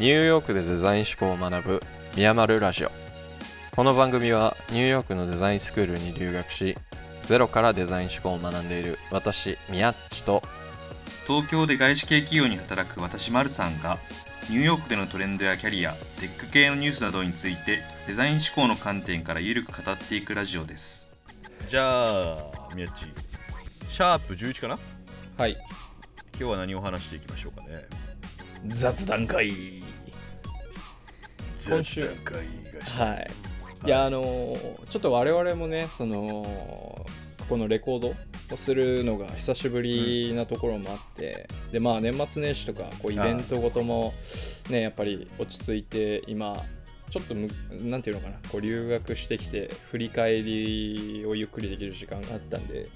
[0.00, 1.80] ニューヨークでデザイン思考を学ぶ
[2.16, 2.90] ミヤマルラジオ。
[3.76, 6.74] この番組はニューヨークのデザインスクールに留学し
[7.24, 10.42] ゼロからデザイン思考を学んでいる私ミヤッチと
[11.26, 13.98] 東京で外資系企業に働く私マルさんが
[14.48, 21.12] ニューヨークでのトレンドやキャリアテック系のニュースなどについてデザイン思考の観点からゆるく語っていくラジオです。
[21.68, 23.04] じゃあ宮地。
[23.86, 24.78] シャープ11かな？
[25.36, 25.58] はい。
[26.38, 27.82] 今日は何を話していきましょうかね。
[28.68, 29.82] 雑談会
[31.68, 32.34] 今週雑談会
[32.78, 33.30] がしたはい。
[33.86, 37.06] いやあのーちょっと我々もねその
[37.48, 38.14] このレコード
[38.52, 44.12] をするのが久しぶりなところもあって、でまあ年末年始とかこうイベントごとも
[44.68, 46.64] ねやっぱり落ち着いて今
[47.10, 47.48] ちょっとむ
[47.82, 52.88] なんていうのかなこう留学してきて振り返りをゆっくりできる時間があったんで、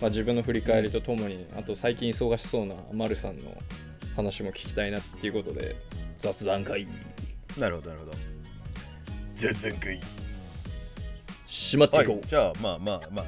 [0.00, 3.44] まあ、自分の振り返りとともにあと最近忙しそうな丸さんの
[4.16, 5.76] 話も聞きたいなっていうことで
[6.16, 6.86] 雑談会
[7.58, 8.12] なるほどなるほど。
[9.34, 10.00] 雑談会
[11.46, 12.16] しまっていこう。
[12.16, 13.24] はいじゃあまあまあまあ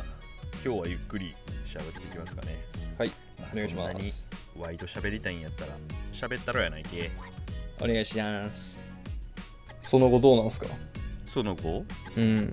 [0.64, 2.56] 今日はゆっくり喋っていきますかね。
[2.98, 3.08] はい、
[3.38, 5.72] まあお願いしそんなにますワイド喋りたいんやったら
[6.12, 7.10] 喋ったろやないけ。
[7.80, 8.80] お願いします。
[9.82, 10.66] その後どうなんすか？
[11.26, 11.84] その後？
[12.16, 12.50] うん。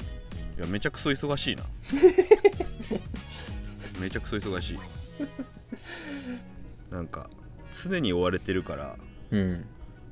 [0.57, 1.63] いやめちゃくそ忙しいな。
[3.99, 4.79] めちゃくそ忙しい。
[6.89, 7.29] なんか
[7.71, 8.97] 常に追われてるから
[9.31, 9.65] うん。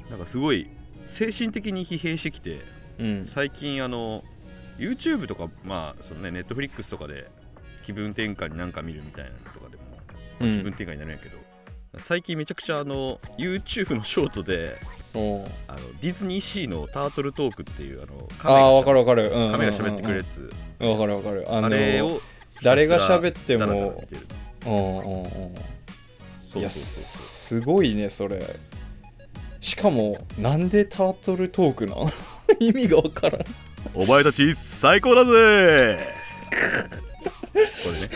[0.10, 0.70] なんかすごい
[1.06, 2.62] 精神的に疲弊してきて
[3.00, 3.26] うん。
[3.26, 4.24] 最近あの
[4.78, 7.30] YouTube とかまあそのね Netflix とかで
[7.84, 9.98] 気分転換になんか見るみたいなのとかでも、ま
[10.42, 10.54] あうん。
[10.54, 11.38] 気分転換になるんやけど、
[11.98, 14.78] 最近めちゃくちゃあの YouTube のショートで
[15.14, 15.48] あの
[16.02, 19.46] ディズニーシーのタートルトークっていうあのああわかるるわかる、うんうんうん。
[19.46, 21.46] うん、亀が喋ってくるやつ、わかるわかる。
[21.50, 22.22] あのあれを
[22.62, 23.66] 誰が喋っても。
[23.66, 24.28] ひたすらダラダラ見てる。
[24.66, 25.56] うんうんうん
[26.44, 26.62] そう。
[26.62, 28.56] いやすごいねそれ
[29.62, 32.10] しかもなんでタートルトークなん
[32.60, 33.42] 意味がわからん。
[33.42, 33.46] う
[33.94, 35.98] お前たち最高だぜ！
[37.84, 38.10] これね。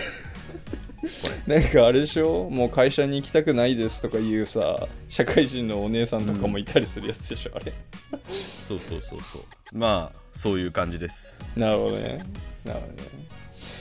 [1.48, 2.50] なんかあれでしょ？
[2.50, 7.74] もう会社に行きたくないですとかいうさ社会人のお姉さんとかもいたりするやつでしょ、あれ。
[8.30, 9.44] そうそうそうそう。
[9.74, 11.44] まあそういう感じです。
[11.58, 12.20] なるほどね。
[12.64, 13.04] なるほどね。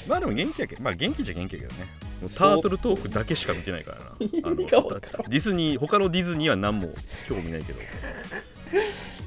[0.09, 1.87] まあでも元気やけどまあ元気じゃ元気やけどね
[2.29, 4.05] タートルトークだけしか見てないからな。
[4.19, 6.95] ディズニー他のディズニーは何も
[7.27, 7.81] 興味ないけど。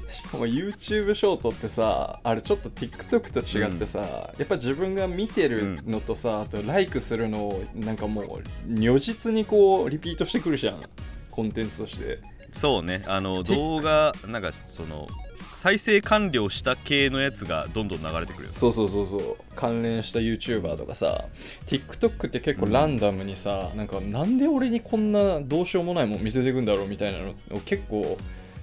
[0.08, 10.82] しかも YouTube ショートってさあれちょっと TikTok と違ってさ、やっぱ自分が見てるのとさ、あとライクするのをなんかもう如実にこうリピートしてくるじゃん。
[11.30, 12.20] コンテンツとして。
[12.50, 13.04] そうね。
[13.06, 15.06] あの動画なんかその
[15.56, 19.36] 再生完了した系のやつがどんどん流れてくるよそうそうそうそう。
[19.54, 21.24] 関連した YouTuber とかさ
[21.66, 28.18] TikTok って結構ランダムにさ、なんかなんで俺にこんなどうしようもないもん見せてくんだろうみたいなのを結構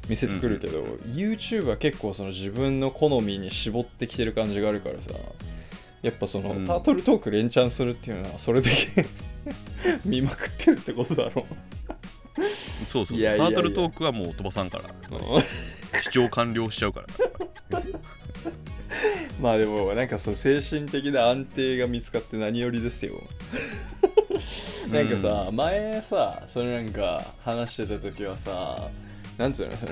[0.08, 5.14] 見せてくるけど、YouTube は結構その自分の好みに絞ってきてる感じがあるからさ
[6.04, 6.68] やっぱその、うん。
[6.68, 9.08] タートルトーク連チャンするっていうのはそれだけ
[10.06, 11.48] 見まくってるってことだろ
[12.88, 13.18] そうそうそう。
[13.18, 13.46] いやいやいや。
[13.48, 14.86] タートルトークはもう飛ばさんから。
[14.86, 15.42] う
[16.02, 17.08] 視聴完了しちゃうから。
[19.40, 23.14] まあでもなんかそう精神的な安定が見つかって何よりですよ。
[24.92, 28.90] なんかさ、前さそれなんか話してた時はさ
[29.38, 29.92] なんつうのその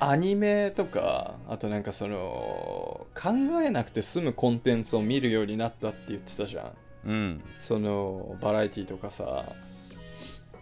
[0.00, 3.30] アニメとかあとなんかその考
[3.62, 6.72] えなくて済むコンテンツを見るようになったって言ってたじゃん。
[7.06, 7.42] うん。
[7.60, 9.44] そのバラエティとかさ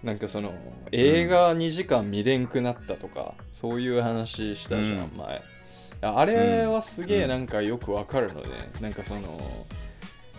[0.06, 0.54] なんかその
[0.92, 5.10] 映画2時間見れんくなったとか、そういう話したじゃん、うん。
[5.16, 5.42] 前。
[6.00, 7.22] あれはすげうん。
[7.24, 8.48] えなんかよくわかるのね、
[8.80, 9.66] なんかその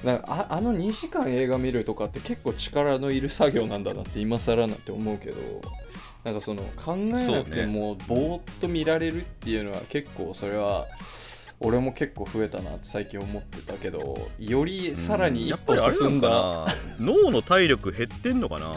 [0.05, 5.37] なんかああの2時間映画見るとかって結構力のいる作業なんだなって今更なって思うけど
[6.23, 10.87] なんかその考えなくてもぼーっと見られるっていうのは結構それは
[11.59, 18.73] 俺も結構増えたなって最近思ってたけどよりさらに一歩進んだ、やっぱりあれなのかな脳の体力減ってんのかな？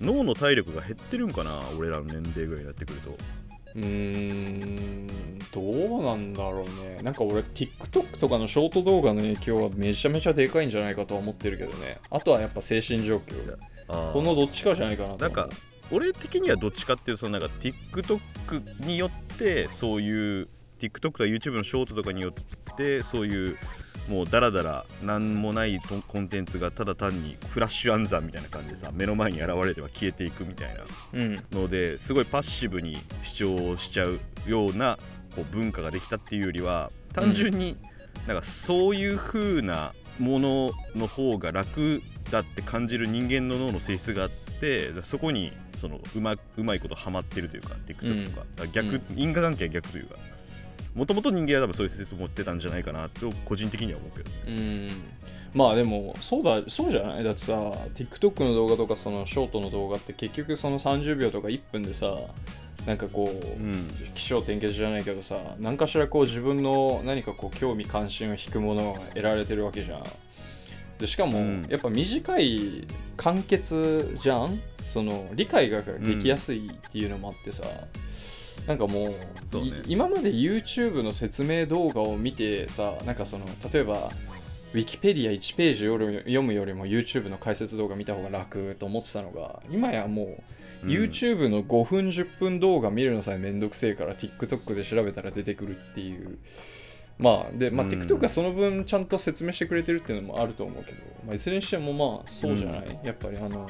[0.00, 3.16] 脳の体力が減ってるんかな俺らの年齢ぐらいになってくると。
[3.74, 5.08] うーん
[5.52, 7.02] どうなんだろうね。
[7.02, 11.98] なんか俺 TikTok とかのショート動画の影響はめちゃめちゃでかいんじゃないかとは思ってるけどね。
[12.10, 13.56] あとはやっぱ精神状況。
[13.88, 14.12] あー。
[14.12, 15.18] このどっちかじゃないかなと。
[15.18, 15.48] なんか
[15.90, 20.48] 俺的にはどっちかっていうとそのなんか TikTok によってそういう
[20.78, 23.56] TikTok とか YouTube のショートとかによってそういう
[24.08, 31.44] もうダラダラなんもないとコンテンツがただ単にフラッシュ暗算みたいな感じでさ目の前に現れては消えていくみたいなうん。
[31.52, 34.96] のですごいパッシブに視聴しちゃうような
[35.36, 37.76] こう文化ができたっていうよりは単純に
[38.26, 49.02] なんかそういう風なものの方が楽だって感じる人間の脳の性質があってそこにそのうまうまいことハマってるというか TikTok とか,、逆、うん。
[49.16, 50.16] 因果関係は逆というか
[50.98, 54.30] もともと人間は多分そういう説を持ってたんじゃないかなと個人的には思うけど。
[54.48, 54.90] うん。
[55.54, 57.24] まあでもそうだそうじゃない？
[57.24, 57.54] だってさ
[57.94, 62.12] TikTok の動画とかそのショートの動画って結局その30秒とか1分でさ
[62.86, 63.88] なんかこう、うん。
[64.14, 70.04] 起承転結じゃないけどさ何かしらこう自分の何かこう興味関心を引くものが得られてるわけじゃん。
[70.98, 71.66] でしかも、うん。
[71.70, 74.60] やっぱ短い簡潔じゃん？
[74.82, 77.64] その理解ができやすいっていうのもあってさ、
[78.66, 79.14] なんかもう
[79.46, 79.68] そうね。
[79.68, 84.10] い今まで YouTube の説明動画を見てさなんかその例えば
[84.74, 90.42] ウィキペディア1ページ読むよりも YouTube の解説動画見た方が楽と思ってたのが今やもう
[90.84, 90.90] うん。
[90.90, 96.38] YouTube の5分10分動画見るのさえめんどくせえから TikTok で調べたら出てくるっていう。
[97.18, 97.92] まあで、まあ、うん。
[97.92, 103.68] TikTok はその分ちゃんと説明してくれてるっていうのもあると思うけど、まあ、いずれにしてもまあそうじゃない、やっぱりあの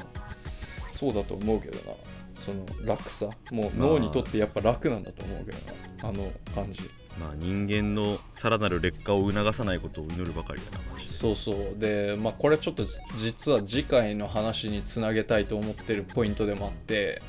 [0.91, 1.97] そうだと思うけどな
[2.39, 3.89] その楽さもうまあ。
[3.89, 6.09] 脳にとってやっぱ楽なんだと思うけどな。
[6.09, 6.81] あの感じ。
[7.19, 10.99] まあ人間のさらなる劣化を促さないことを祈るばかりだな。
[10.99, 11.77] そうそう。
[11.77, 17.21] でまあこれちょっと実は次回の話につなげたいと思ってるポイントでもあって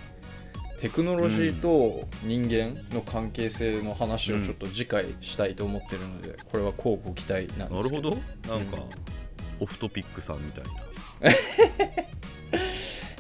[0.81, 8.11] テクノロジーと人間の関係性の話をちょっと次回したいと思ってるので、これは乞うご期待なんなるほですけど。
[8.11, 8.17] ど。
[8.49, 8.83] なんか、うん。
[9.61, 10.71] オフトピックさんみたいな。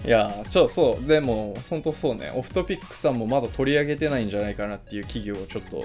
[0.04, 2.32] いやちょそうでも本当そうね。
[2.34, 5.84] オフトピックさんもまだ取り上げてないんじゃないかなっていう企業をちょっと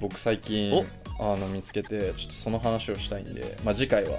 [0.00, 0.72] 僕最近
[1.18, 4.18] あの見つけてちょっとその話をしたいんで、まあ、次回は、は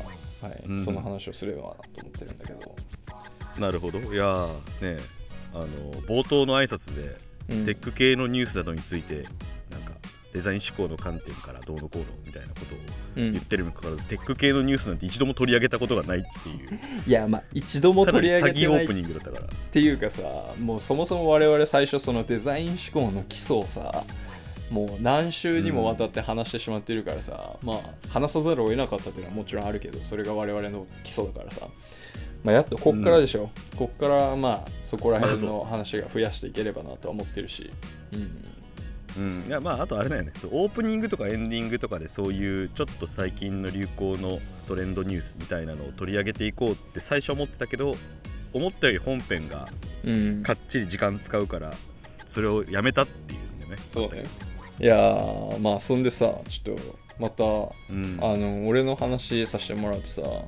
[0.50, 0.86] いうん。
[0.86, 2.76] その話をすればなと思ってるんだけど、
[3.58, 4.00] なるほど。
[4.00, 5.02] いやーね
[5.54, 5.68] あの
[6.02, 7.18] 冒頭の挨拶で、
[7.50, 7.66] うん。
[7.66, 9.24] テック系のニュースなどについて
[9.70, 9.94] なんか
[10.34, 16.80] デザイン思考の観点からどうのこうのみたいなことをうん言ってるにもかかわらず、テック系のニュースなんて一度も取り上げたことがないっていう。
[17.08, 19.02] いやまあ一度も取り上詐欺オープげてない。
[19.02, 20.22] っニングだったからていうかさ
[20.60, 24.06] もうそもそも我々最初そのデザイン思考の基礎をさ
[24.70, 27.80] もう何週にもわたって話してしまってるからさ、まあ
[28.10, 31.68] 話さざるを得なかったっていうのはもちろんあるけどそれが我々の基礎だからさ。
[32.44, 37.70] まあやっとこっからでしょ、こっからまあそこら辺の話が増やしていければなとは思ってるし。
[38.14, 38.61] うん
[39.18, 40.32] うん、いやまああとあれだよね。
[40.36, 47.98] そうオープニングとかエンディングとかでそういうちょっと最近の流行のトレンドニュースみたいなのを取り上げていこうって最初思ってたけど
[48.54, 49.68] 思ったより本編が
[50.04, 50.44] うん。
[50.44, 51.74] かっちり時間使うから
[52.26, 53.72] それをやめたっていうんだよ。
[53.76, 54.26] ねそうね。
[54.80, 56.82] いやーまあそんでさちょっと
[57.20, 58.18] またうん。
[58.22, 60.42] あの俺の話させてもらうとさは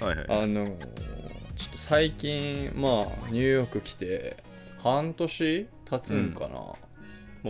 [0.00, 0.26] いはい。
[0.28, 4.36] あのちょっと最近まあニューヨーク来て
[4.78, 6.81] 半年経つんかな、まあ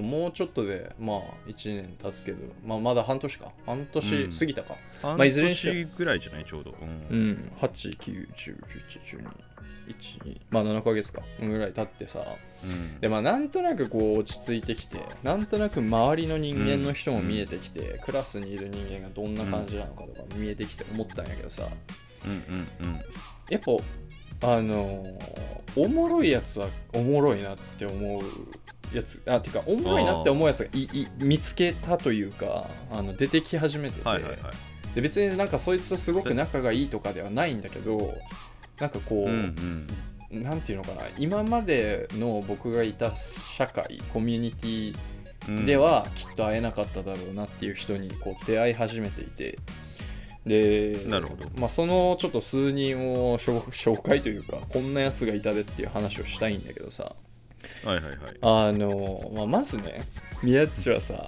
[0.01, 3.53] もうちょっとでまあ1年経つけど、まあ、まだ半年か。
[3.67, 6.45] 半年過ぎたか、半まあいずれにしろ年ぐらいじゃない？
[6.45, 6.75] ちょうど、う
[7.11, 7.31] うん。
[7.33, 9.25] ん、8910112
[10.51, 11.21] まあ7ヶ月か。
[11.41, 12.25] ぐらい経ってさ。
[12.65, 13.01] うん。
[13.01, 21.69] でまあなんとなくこう落ち着いてきてなんとなく周りの人間の人も見えてきて、クラスにいる人間がどんな感じなのかとか見えてきて思ったんやけどさ、
[22.25, 22.35] うんう
[22.87, 23.01] んうん。
[23.51, 23.61] やっ
[24.41, 25.05] ぱあの
[25.77, 28.23] おもろいやつはおもろいなって思う
[28.93, 34.41] やつあてかおもろいなって思うやつがいい見つけたというかあの出てき始めてて、はいはいはい。
[34.95, 38.15] で別になんかそいつとすごく仲がいいとかではないんだけど
[38.79, 39.87] なんかこう、うん
[40.31, 40.43] うん。
[40.43, 44.97] なんていうのかな今までの僕がいた社会コミュニティ
[45.49, 45.67] うん。
[45.67, 49.59] ではきっと会えなかっただろうなっていう人にこう出会い始めていて。
[50.47, 51.49] でなるほど。
[51.57, 57.15] まあ、そのちょっと数人を紹紹介というかこんなやつがいたでっていう話をしたいんだけどさ
[57.85, 58.17] はいはいはい。
[58.41, 60.09] あの、まあ、まずね
[60.43, 61.27] 宮地はさ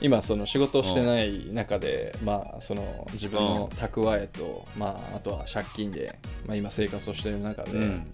[0.00, 8.06] 今その仕事をしてない中で、まあ、その自分の蓄えと、まあ、あとは借金で、まあ、今生活をしてる中で、うん。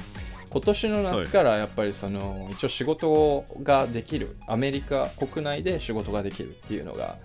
[0.50, 7.18] 今年の夏からやっぱりその一応仕事ができるアメリカ国内で仕事ができるっていうのが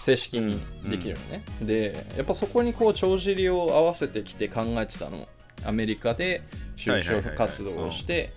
[0.00, 5.28] 正式にできるのね、でやっぱそこにこう帳尻を合わせてきて考えてたの。
[5.64, 6.42] アメリカで
[6.76, 8.32] 就職活動をして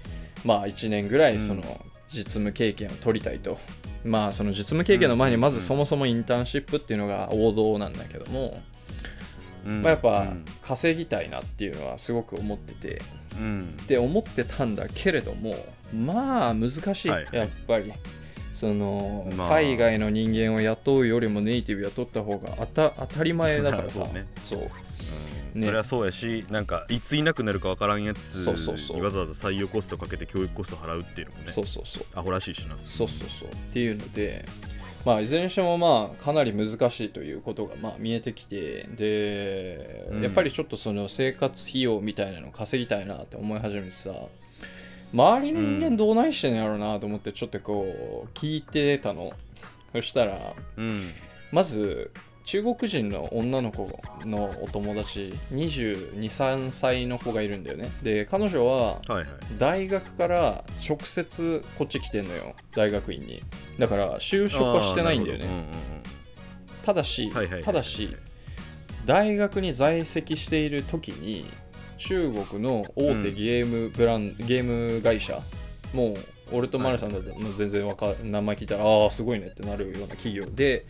[0.45, 1.63] まあ1年ぐらいその
[2.07, 3.57] 実務経験を取りたいと、
[4.05, 8.61] まあその実務経験の前にまずそもそもインターンシップっていうのが王道なんだけども、
[9.65, 10.45] うんまあ、やっぱうん。
[10.61, 13.01] 稼ぎたいなっていうのはすごく思ってて。
[13.39, 13.79] うん。
[13.83, 15.57] って思ってたんだけれども
[15.93, 17.35] まあ難しい、はいはい。
[17.35, 17.91] やっぱり。
[18.53, 19.49] その、まあ。
[19.49, 23.89] 海外の人間を雇うよりもネイティブ雇った方が当た当たり前だからさ。
[24.05, 24.27] そうね。
[24.43, 24.59] そう。
[24.59, 25.65] うんね。
[25.65, 32.05] そりゃそうやしなんかいついなくなるかわからんやつにわざわざ採用コストかけて教育コスト払うっていうのもねそうそうそう。
[32.13, 32.75] アホらしいしな。
[32.83, 33.50] そうそうそう。
[33.50, 34.45] っていうので
[35.05, 40.21] まあいずれにしてもまあかなり難しいということがまあ見えてきてで、うん。
[40.21, 44.12] やっぱりちょっとその生活費用みたいなのを稼ぎたいなって思い始めてさ
[45.13, 49.31] 周りの人間どうないしてんのやろうなと思ってちょっとこう聞いてたの。
[49.93, 51.12] そしたらうん。
[51.51, 52.12] まず
[52.45, 57.91] 中国人の女の子のお友達223歳の子がいるんだよね。
[58.03, 59.01] で彼女は
[59.57, 63.43] 大学から直接こっち来てんのよ大学院に。
[63.79, 65.45] だから就職はしてないんだよね。
[66.83, 67.41] ただしほど。
[67.41, 67.43] うんうんうん。
[67.43, 68.15] はいはいはいただし
[69.05, 71.45] 大学に在籍している時に
[71.97, 75.39] 中国の大手ゲームブラン、ゲーム会社
[75.93, 76.17] もう
[76.51, 80.85] 俺とマルさんだってもう全然わか名前聞いたらああすごいねってなるような企業で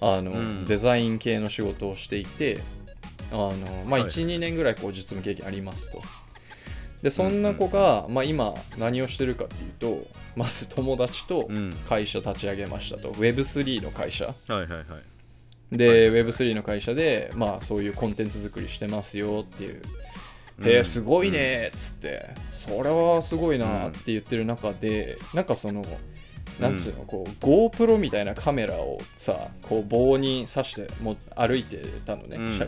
[0.00, 0.64] あの、うん。
[0.66, 2.60] デザイン系の仕事をしていて
[3.30, 3.54] あの、
[3.86, 6.02] まあ、はい12、年ぐらいこう実務経験ありますと。
[7.02, 11.72] でそんな子が、まあ、今何をしてるかっていうとまず友達とうん。
[11.88, 13.12] 会社立ち上げましたと。
[13.12, 14.26] Web3 の会社。
[14.26, 15.76] はいはいはい。
[15.76, 16.24] で、はいはいはい。
[16.26, 19.82] Web3 の会社で、まあ、そういうコンテンツ作りしてますよっていう。
[20.60, 20.68] うん。
[20.68, 25.84] へえ、すごいねっつって、それはすごいなって言ってる中で、なんかその、
[26.60, 32.58] なんつうの、こう、GoPro みたいなカメラをさ、こう棒に刺してもう歩いてたのね、うん。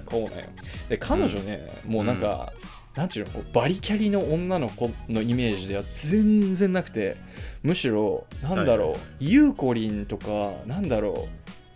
[0.88, 2.52] で、彼女ね、もうなんか、
[2.98, 7.16] なんちゅうのこうバリキャリの女の子のイメージでは全然なくて
[7.62, 10.26] むしろなんだろう、はいゆうこりんとか
[10.66, 11.28] なんだろ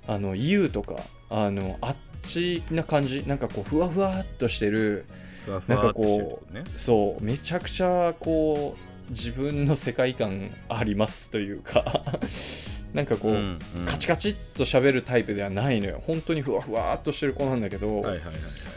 [0.09, 0.97] うあのゆうとか
[1.31, 5.05] あのあっちな感じなんかこうふわふわっとしてる
[5.47, 6.65] ふわふわっとしてるとね。
[6.77, 12.03] そうめちゃくちゃこう自分の世界観ありますというか
[12.93, 13.87] なんかこう、うんうん。
[13.87, 16.03] カチカチっと喋るタイプではないのよ。
[16.07, 18.35] 本当にふわふわっとしてる子なんだけど、はいはいはいはい。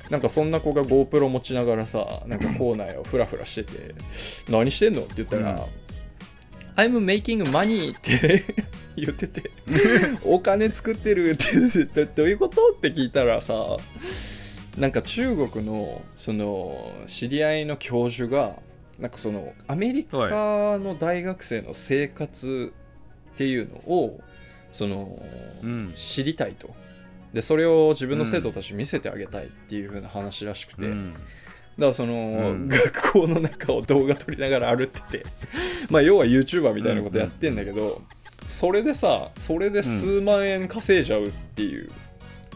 [0.10, 3.96] なんかそんな子が GoPro 持ちながらさなんか校内をフラフラしてて
[4.50, 5.66] 「何してんの?」って言ったら
[6.78, 8.44] 「I'm making money」って
[8.96, 9.50] 言ってて
[10.24, 12.62] 「お金作ってる」ってどういうこと？
[12.78, 13.78] って聞いたらさ
[14.78, 18.56] なんか中国のその知り合いの教授が
[19.00, 22.74] なんかそのアメリカの大学生の生活
[23.34, 24.22] っていうのを
[24.72, 25.22] その
[25.64, 25.94] うん。
[25.96, 26.70] 知りたいと。
[27.34, 31.14] でそれを自分の生徒たちに見せてあげたいっていう風な話らしくて、うん。
[31.14, 31.24] だか
[31.78, 32.68] らその、うん。
[32.68, 35.26] 学校の中を動画撮りながら歩ってて。
[35.90, 38.02] まあ要は YouTuber みたいなことやってんだけど、
[38.48, 41.90] それでさそれで数万円稼いじゃうっていう、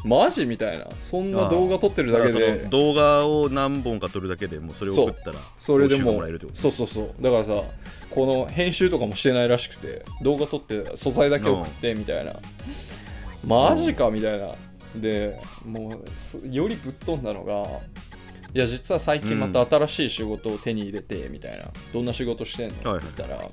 [0.05, 0.87] マジみたいな。
[1.01, 2.63] そんな動画撮ってるだけで。
[2.63, 7.13] の動画を何本か撮るだけでもうそれを送ったらそれでももらえるってことそうそうそう。
[7.21, 7.63] だからさ
[8.09, 12.35] この編集とかもしてないらしくて動画撮って素材だけ送ってみたいな。
[13.45, 14.49] マジかみたいな。
[14.95, 17.63] でもうすよりぶっ飛んだのが
[18.55, 22.93] いや実は最近また新しい仕事を手に入れてみたいな、どんな仕事してんの？
[22.93, 22.99] はい。
[22.99, 23.47] って言ったら、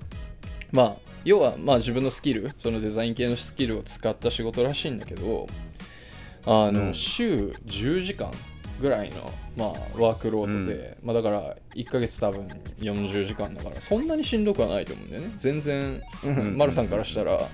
[0.73, 5.47] まあ要はまあ自分のスキルそのデザイン系のスキルを使った仕事らしいんだけど
[6.47, 6.95] あの、うん。
[6.95, 8.31] 週10時間
[8.81, 12.49] ぐらいの、まあ、ワークロードで、まあ、だから1ヶ月多分
[12.79, 15.33] 40時間だからそんなにしんどくはないと思うんだよね。
[15.37, 16.37] 全然、うん。
[16.37, 17.49] うんマルさんからしたら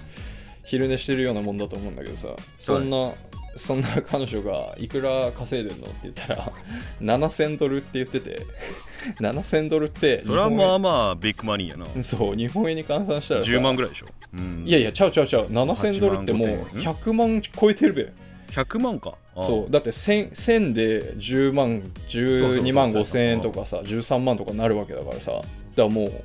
[0.64, 3.12] 昼寝してるようなもんだと思うんだけどさそんな、
[3.56, 6.52] そんな彼女がいくら稼いでんのって言ったら
[7.02, 8.40] 7000ドルって言ってて
[9.20, 12.02] 7000ドルってそれはまああまあビッグマニーやな。
[12.02, 15.46] そう日本円に換算したらさ10万ぐらいでしょ、うん、いやいやちゃうちゃうちゃう。
[15.46, 18.12] 7000ドルってもう8万5 0 100万超えてるべ
[18.52, 19.14] 100万か。
[19.34, 19.70] あそう。
[19.70, 25.32] だって 1000, 1000で10万12万5千円とかさ13万とかなるわけだからさ。
[25.32, 25.44] だか
[25.76, 26.22] らもう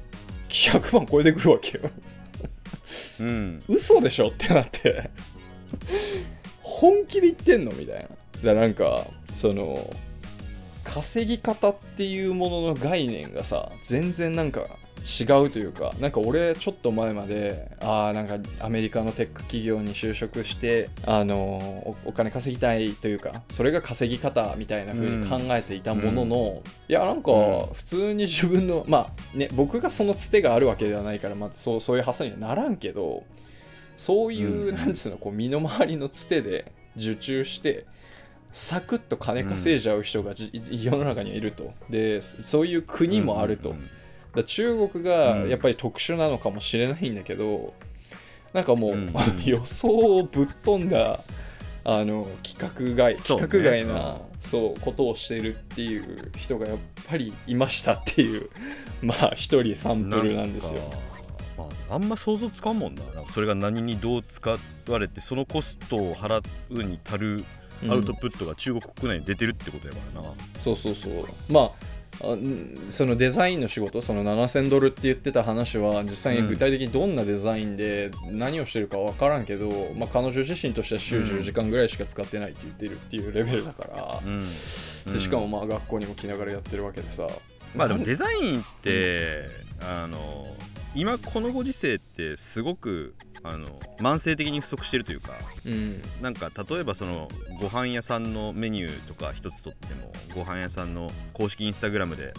[0.49, 1.89] 100万超えてくるわけよ。
[3.21, 3.63] うん。
[3.67, 5.09] 嘘でしょってなって。
[6.61, 8.01] 本気で言ってんのみたいな。
[8.03, 9.89] だからなんかその
[10.83, 14.65] 稼ぎ方っていうものの概念がさ全然なんか
[15.03, 27.73] 違うというかなんか俺ちょっと前までああなんかアメリカのテック企業に就職してあのおお金稼ぎたいというかそれが稼ぎ方みたいな風に考えていたものの、いやなんかうん。
[27.73, 33.23] 普通に自分のまあね僕がそのつてがあるわけではないから、まあ、そうそういう発想にはならんけど
[33.95, 34.75] そういう、うん。
[34.75, 37.85] なんつうのこう身の回りのつてで受注して
[38.51, 41.73] サクッと金稼いじゃう人がじ、世の中にはいると。
[41.89, 43.89] でそういう国もあると、うんうんうん
[44.37, 45.49] だ中国がうん。
[45.49, 47.73] やっぱり特殊なのかもしれないんだけど、
[48.53, 49.13] なんかもう、うん。
[49.43, 51.19] 予想をぶっ飛んだ
[51.83, 53.47] あの企画外そうね。
[53.47, 54.17] 企画外なうん。
[54.39, 56.77] そう,、ことをしているっていう人がやっ
[57.07, 58.49] ぱりいましたっていう。
[59.01, 60.81] まあ一人サンプルなんですよ。
[60.81, 60.97] か
[61.57, 63.03] まあ、あんま想像つかんもんな。
[63.15, 67.45] なんかそれが何にどう使われてそのコストを払うに足る
[67.89, 71.25] アウトプットが中国国内に出てるってことやからな、そうそうそう。
[71.49, 71.96] まあ
[72.89, 85.13] そのデザインの仕事その7000ドルって言ってた話は実際に具体的にどんなデザインで何をしてるか分からんけど、まあ、彼女自身としては週うん10時間ぐらいしか使ってないって言ってるっていうレベルだから、うん。
[85.13, 87.27] でしかもまあ学校にも来ながらやってるわけでさ。
[87.75, 89.43] まあでもデザインって、
[89.81, 90.47] あの
[90.95, 93.13] 今このご時世ってすごく
[93.49, 93.67] あの
[93.99, 95.31] 慢性的に不足してるというか
[95.65, 96.01] うん。
[96.21, 97.27] なんか例えばその
[97.59, 102.33] ご飯屋さんのメニューとか一つとってもご飯屋さんの公式インスタグラムで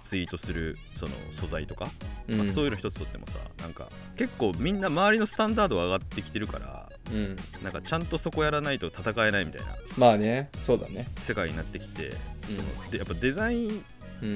[0.00, 1.90] ツイートするその素材とか、
[2.26, 7.36] まあ、そういうの一つとってもさなんか結構みんな周りのスタンダードが上がってきてるからうん。
[7.62, 11.08] なんかちゃんとそこやらないと戦えないみたいなまあねそうだね。
[11.18, 12.08] 世界になってきて、
[12.48, 12.54] うん。
[12.54, 13.84] そのでやっぱデザインうん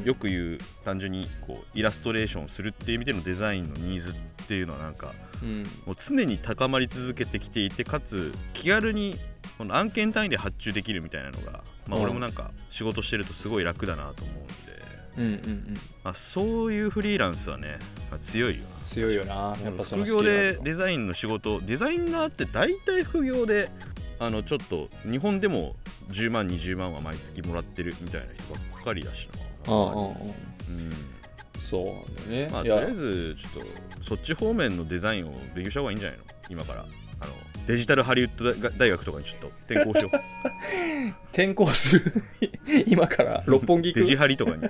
[0.05, 4.14] よく言う単純にこうイラストレーションをするっていう意味でのデザインのニーズっ
[4.47, 5.62] ていうのはなんかうん。
[5.87, 9.19] もう常に高まり続けてきていてかつ気軽に
[9.59, 12.05] この案件単位で発注できるみたいなのが、まあ、うん。
[12.05, 14.83] 俺もなんか仕事してるとすごい楽だなと思うんで、
[15.17, 15.81] うんうんうん。
[16.03, 17.79] まあ、そういうフリーランスはね、
[18.11, 18.85] まあ強いよな。
[18.85, 19.57] 強いよな。
[19.62, 23.71] やっぱ副業でデザインの仕事デザイナーって大体副業で
[24.19, 25.76] あのちょっと日本でも
[26.11, 30.92] 10万20万は毎月もらってるみたいな人ばっかりだしなうん
[31.59, 32.49] そうなんだよね。
[32.52, 33.64] まあ、とりあえずちょっ
[33.99, 36.25] とそっち方面のデザインを勉強した方がいいんじゃないの？
[36.50, 36.85] 今から。
[37.21, 37.33] あの
[37.66, 40.11] デジタルハリウッド大大学とかにちょっと転校しよ
[41.28, 42.02] 転校する。
[42.87, 43.42] 今から。
[43.47, 44.64] 六本木デジハリとかに、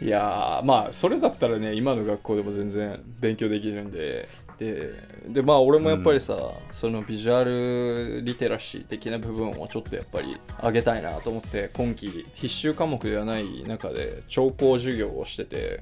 [0.00, 4.28] いやーまあそれだったらね今の学校でも全然勉強できるんで
[4.58, 4.92] で
[5.28, 6.36] でまあ俺もやっぱりさ、
[6.70, 15.80] そのビジュアルリテラシー的な部分をちょっとやっぱり上げたいなと思って今期必修科目ではない中で聴講授業をしてて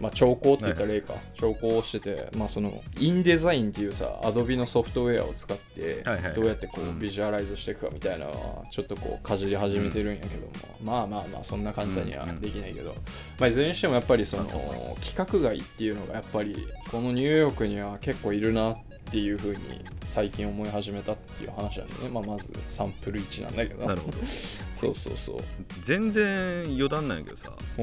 [0.00, 6.34] まあ聴講って言ったら例か、聴講をしててまあそのインデザインっていうさアドビのソフトウェアを使ってはいはいはい。
[6.34, 6.98] どうやってこううん。
[6.98, 12.94] ビジュアライズしていくかみたいなのはちょっとこうかじり始めてるんやけども、まあまあまあそんな簡単にはできないけど、
[13.38, 14.62] まあ、いずれにしてもやっぱりそのあそう
[15.00, 16.56] 規格外っていうのがやっぱり
[16.90, 18.76] このニューヨークには結構いるなっ
[19.10, 19.60] ていうふうに
[20.06, 23.86] 最近思い始めたっていう話なんでね、まあ、まずサンプル1なんだけど。
[23.86, 24.18] なるほど
[24.76, 25.36] そうそうそう。
[25.80, 27.82] 全然余談なんやけどさそ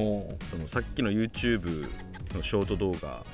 [0.56, 1.88] のさっきの YouTube
[2.34, 3.24] のショート動画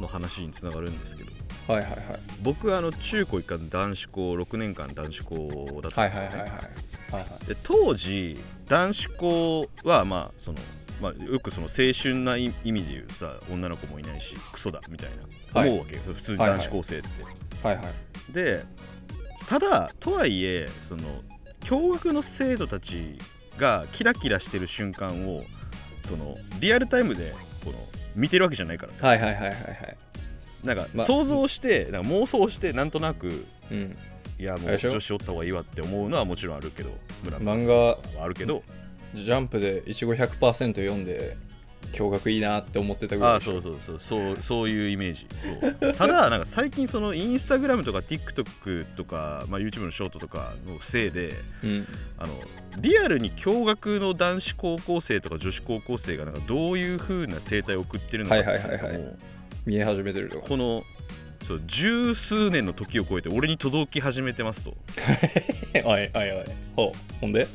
[0.00, 1.30] の話につながるんですけど
[1.72, 2.00] はいはいはい。
[2.42, 6.58] 僕はあの中高一貫男子校6年間男子校だったはいんですよね、はいはいはい
[7.12, 7.22] はい。
[7.22, 10.58] はいで当時男子校はまあその
[11.00, 15.10] まあ、よくその青春な意意味で言うさ女の子もいないしクソだみたい
[15.54, 15.68] なはい。
[15.70, 17.08] 思うわけよ、普通に男子高生って、
[17.62, 18.32] はいはい。
[18.32, 18.64] で
[19.46, 21.04] ただとはいえその
[21.66, 23.18] 共学の生徒たち
[23.56, 25.42] がキラキラしてる瞬間を
[26.04, 27.78] そのリアルタイムでこの
[28.14, 29.96] 見てるわけじゃないからさ、はいはいはいはいはい。
[30.64, 33.96] なんかま想像して、なんか妄想してなんとなくうん。
[34.38, 34.90] いやもうあれでしょ？
[34.90, 36.90] 女子おった方がいいわって思うのはもちろんあるけど
[37.24, 38.62] 村漫画はあるけど、
[39.14, 40.28] ジャンプでいちご100%
[40.68, 41.36] 読んで
[41.92, 45.50] 驚愕いいなって思ってたぐらいあそうそうそうそうそういうイメージそ
[45.88, 51.86] うただなんか最近そのインスタグラムとか TikTok とか、まあ、YouTube のショートとかのせいでうん
[52.18, 52.34] あの
[52.80, 59.16] リアルに驚愕の男子高校生とか女子高校生がなんかどういう風な生態を送ってるのかっていうのがはいはいはいはいも
[59.66, 60.82] 見え始めてるとこの
[61.44, 64.74] そう十数年の時を超えて俺に届き始めてますと
[65.84, 66.44] おいおいおい
[66.76, 67.48] ほうほんで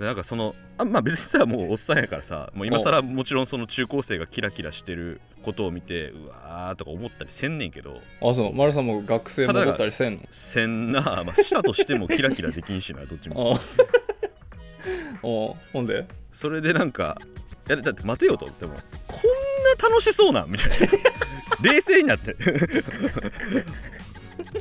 [0.00, 10.20] なんかそのあまあ別にさもうおっさんやからさもう今更もちろんその中高生がキラキラしてることを見てうわーとか思ったりせんねんけどあそう丸さんも学生戻ったりせんの？
[10.30, 13.56] せんな、まあ、したとしてもキラキラできんしなどっちも。
[13.56, 13.60] あ
[15.22, 16.06] おほんで？
[16.32, 17.20] それでなんか
[17.68, 18.72] いやだって待てよとでも
[19.06, 20.76] こんな楽しそうなんみたいな。
[21.60, 22.34] 冷静になって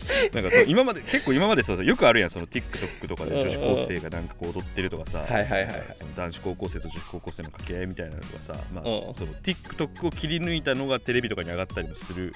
[0.34, 5.86] なんかそう今まで結構今までそうよくあるやんその TikTok とかで女子高生がなんかこう踊ってるとかさ、はいはいはいはい。
[5.94, 12.34] その男子高校生と女子高校生の掛け合いみたいなのとかさ、まうんあ、その TikTok を切り抜いたのがテレビとかに上がったりもする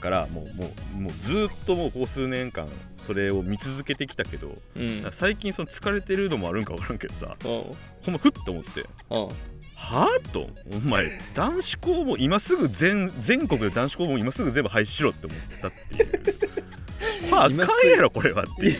[0.00, 5.06] からもうもうもうずーっともうここ数年間それを見続けてきたけど、うん。
[5.10, 7.48] 最近その疲れてるのもあるんか分からんけどさうん。
[7.48, 7.76] ほ
[8.08, 8.86] んまふっと思って。
[9.10, 17.30] うんはあとお前男子校も今すぐ全全国で男子校も今すぐ全部廃止しろって思ったっていう。
[17.30, 17.58] はああかん
[17.90, 18.78] やろこれはっていう。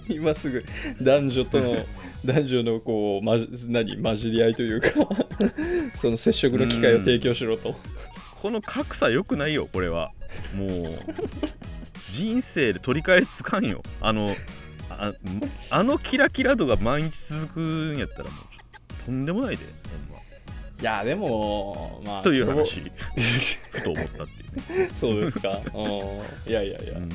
[0.08, 0.64] 今すぐ
[1.00, 1.76] 男女との
[2.24, 3.36] 男女のこう、ま、
[3.68, 4.88] 何混じり合いというか
[5.94, 7.76] その接触の機会を提供しろと。
[8.34, 10.12] この格差良くないよこれは。
[10.54, 10.98] もう
[12.10, 13.82] 人生で取り返しつかんよ。
[14.00, 14.34] あの
[14.90, 15.12] あ
[15.70, 18.45] あのキラキラ度が毎日続くんやったらもう
[19.06, 20.22] ととんでもないでほんま。
[20.78, 22.80] いやでもまあという話。
[23.70, 24.78] ふと思ったっていう。
[24.86, 25.60] ね、 そうですか？
[25.74, 26.50] うん。
[26.50, 27.12] いやいやいや、うん。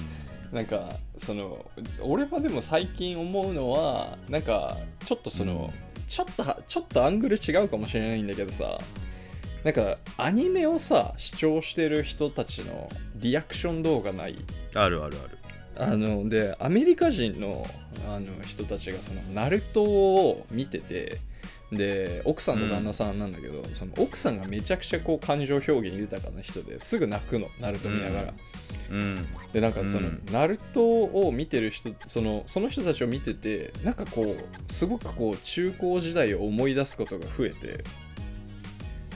[0.51, 1.63] なんかその
[2.01, 5.71] 俺はでも最近思うのはなんかちょっとその、
[6.08, 8.80] ちょっとはちょっとアングル違うかもしれないんだけどさ
[9.63, 14.36] なんかアニメをさ視聴してる人たちのリアクション動画ない？
[14.75, 15.38] あるあるある。
[15.77, 17.65] あのでアメリカ人の
[18.08, 21.19] あの人たちがそのナルトを見てて
[21.72, 28.34] で奥さんと旦那さんなんだけど、その奥さんがめちゃくちゃこう感情表現豊かな人ですぐ泣くのナルト見ながら、
[28.92, 29.28] うん。
[29.54, 30.22] でなんかその、うん。
[30.32, 37.84] ナルトを見てる人そのその人たちを見ててなんかこうすごくこう中高時代を思い出すことが増えて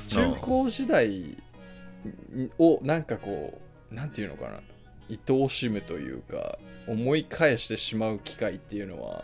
[0.08, 1.38] 中高時代
[2.58, 3.60] をなんかこ
[3.92, 4.60] うなんていうのかな
[5.10, 9.24] 愛おしむというか思い返してしまう機会っていうのは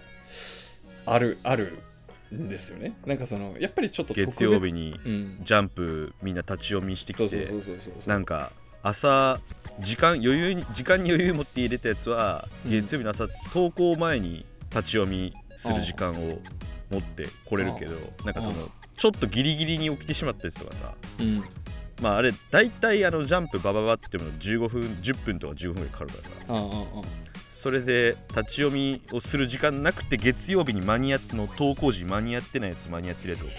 [1.06, 1.78] あるあるん
[2.32, 2.96] ですよね。
[3.06, 5.39] なんかそのやっぱりちょっと月曜日にうん。
[5.44, 7.48] ジャンプみんな立ち読みしてきて
[8.08, 8.52] なんか
[8.84, 9.39] 朝
[9.80, 12.72] 時間余裕に時間に余裕持って入れたやつはうん。
[12.72, 16.39] 月曜日の朝登校前に立ち読みする時間を
[16.89, 21.44] 持ってこれるけどなんかそのちょっとギリギリに起きてしまったやつとかさうん。
[22.02, 26.32] まああれ大体あのジャンプバババっても15分10分とか15分ぐらいかかるからさ
[27.62, 33.52] それで立ち読みをする時間なくて月曜日に間に合っての登校時に間に合ってないやつ間に合ってるやつが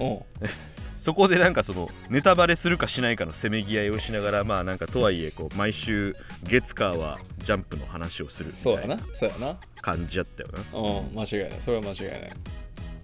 [0.00, 0.24] おって。
[0.40, 0.44] う。
[0.46, 0.48] ん
[0.98, 9.14] そこでなんかそのネタバレするかしないかのせめぎ合いをしながらまあなんかとはいえこう毎週月火はジャンプの話をするそうやなみたいな。
[9.14, 9.60] そうやな。
[9.80, 10.78] 感じやったよな。
[10.80, 12.32] うん間違いないそれは間違いない。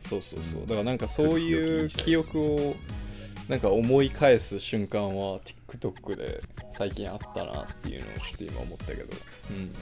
[0.00, 0.60] そうそうそう。
[0.62, 2.76] だからなんかそういう記憶を
[3.48, 5.38] なんか思い返す瞬間は
[5.78, 9.16] TikTok で最近あったなっていうのをちょっと今思ったけど。
[9.50, 9.72] うん。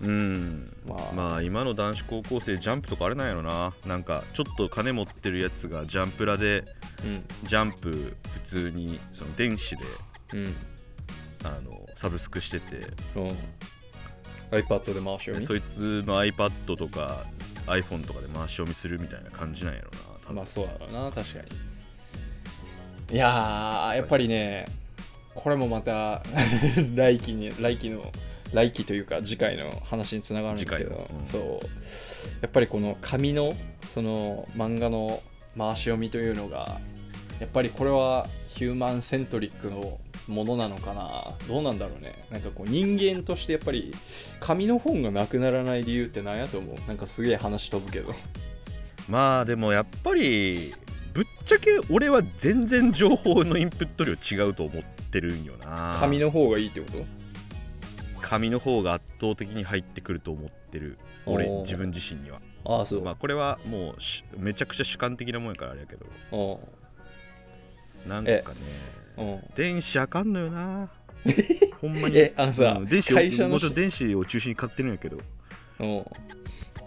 [0.00, 3.72] うんまあ、まあ今の男子高校生ジャンプとかあれなんやろな。
[3.86, 6.64] なんかちょっと金持ってるやつがジャンプラで
[7.04, 7.24] うん。
[7.44, 9.84] ジャンプ普通にその電子で
[10.32, 10.54] うん。
[11.44, 12.86] あのサブスクしてて。
[13.16, 13.36] うん。
[14.50, 17.24] iPad で回しようにそいつの iPad とか
[17.66, 19.90] iPhone とかで回し読みするみたいな感じなんやろ
[20.28, 21.40] なまあそうだろうな確か
[23.10, 23.16] に。
[23.16, 24.66] いやーやっぱりね
[25.34, 26.22] これもまた
[26.94, 28.12] 来期に来期の
[28.52, 31.26] 来期というか次回の話につながるんですけど、うん。
[31.26, 31.40] そう。
[32.40, 33.54] やっぱりこの紙の
[33.86, 35.22] その漫画の
[35.58, 36.80] 回し読みというのが
[37.40, 41.34] やっぱりこれはヒューマンセントリックのものなのかな。
[41.48, 42.14] どうなんだろうね。
[42.30, 43.94] なんかこう人間としてやっぱり
[44.40, 46.88] 紙の本がなくならない理由って何やと思う。
[46.88, 48.14] なんかすげえ話飛ぶけど。
[49.08, 50.74] まあでもやっぱり
[51.14, 55.96] ぶっちゃけ俺は全然情報のインプット量違うと思ってるんよな。
[56.00, 56.98] 紙の方がいいってこと？
[58.20, 60.98] 紙の方が圧倒的に入ってくると思ってる。
[61.24, 62.40] 俺自分自身には。
[62.66, 66.06] ああそう、まあこれはもうしめちゃくちゃ主観的なもんやからあれやけど。
[68.06, 68.42] あなんかね
[69.54, 70.90] 電子あかんのよな。
[71.80, 72.18] ほんまに。
[72.18, 75.20] えあのさうん電子をもちろん電子を中心に買ってるんやけど。
[75.78, 76.04] うん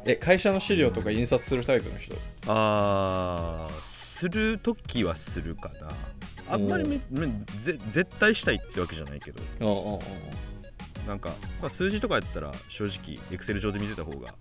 [0.07, 2.15] え会社の資料とか印刷するタイプの人？
[2.47, 5.91] あーするときはするかな。
[6.49, 9.41] あんまりめめぜ絶対したいってわけじゃないけど。
[11.05, 11.29] なんか、
[11.61, 14.33] まあ、数字とかやったら正直エクセル上で見てた方が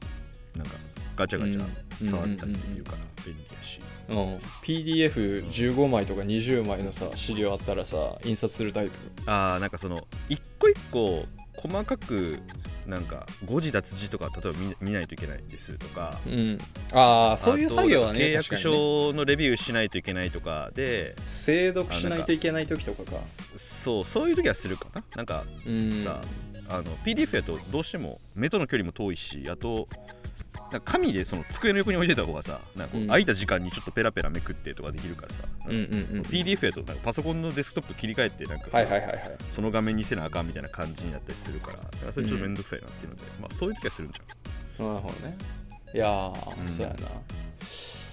[0.57, 0.75] なんか
[1.15, 1.65] ガチャガチャ
[2.01, 8.93] うん触ったりできるから便利やし、うん PDF15 枚とか20枚のさ資料あったらさ印刷するタイプ？
[9.27, 11.25] ああなんかその一個一個
[11.57, 12.39] 細かく
[12.87, 16.59] なんか誤字脱字とか例えば見見ないといけないですとかうん。
[16.93, 23.19] ああそういう作業はね契約書のレビューしないといけないとかで精読しないといけない時とかか。
[23.57, 25.03] そうそういう時はするかな。
[25.17, 25.97] なんかうん。
[25.97, 26.21] さ
[26.69, 29.89] あの PDF やとどうしても目との距離も遠いしあと
[30.81, 38.67] 紙でその机の横に置いてた方がさなんか空いた時間にちょっとペラペラめくってとかできるからさ、うんうんうん PDF やとなんかパソコンのデスクトップ切り替えてなんか、
[39.51, 45.37] その画面にせなあかんみたいな感じになったりするからだからそれちょっとめんどくさいなっていうので、まあそういう時はするんじゃんなるほどね。
[45.95, 46.33] いや
[46.67, 46.97] そうやな。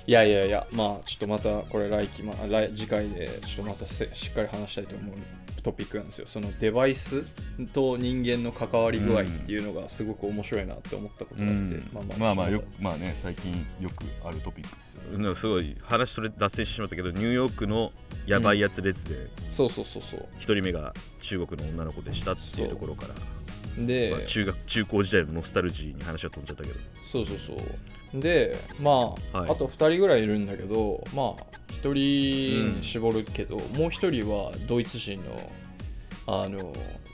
[0.05, 5.15] いやいやいやまあちょっとまたこれ来期、まあ、来次回でちょっとまたせしっかり話したいと思う
[5.63, 6.27] トピックなんですよ。
[6.27, 7.23] そのデバイス
[7.73, 17.91] と人間の関わり具合っていうのがすごく面白いなって思ったことがあって、まあまあよまあね最近よくあるトピックですよ、なんかすごい話それ脱線してしまったけどニューヨークの
[18.27, 20.25] やばいやつ列でそうそうそうそう。
[20.37, 26.75] 一人目が中国の女の子でしたっていうところからで、まあ、中学中高時代のノスタルジーに話が飛んじゃったけど。
[27.11, 27.57] そうそうそう
[28.13, 29.51] でまあ、はい。
[29.51, 35.41] あと2人ぐらいいるんだけどまあ1人に絞るけど、もう1人はドイツ人の
[36.25, 36.73] あの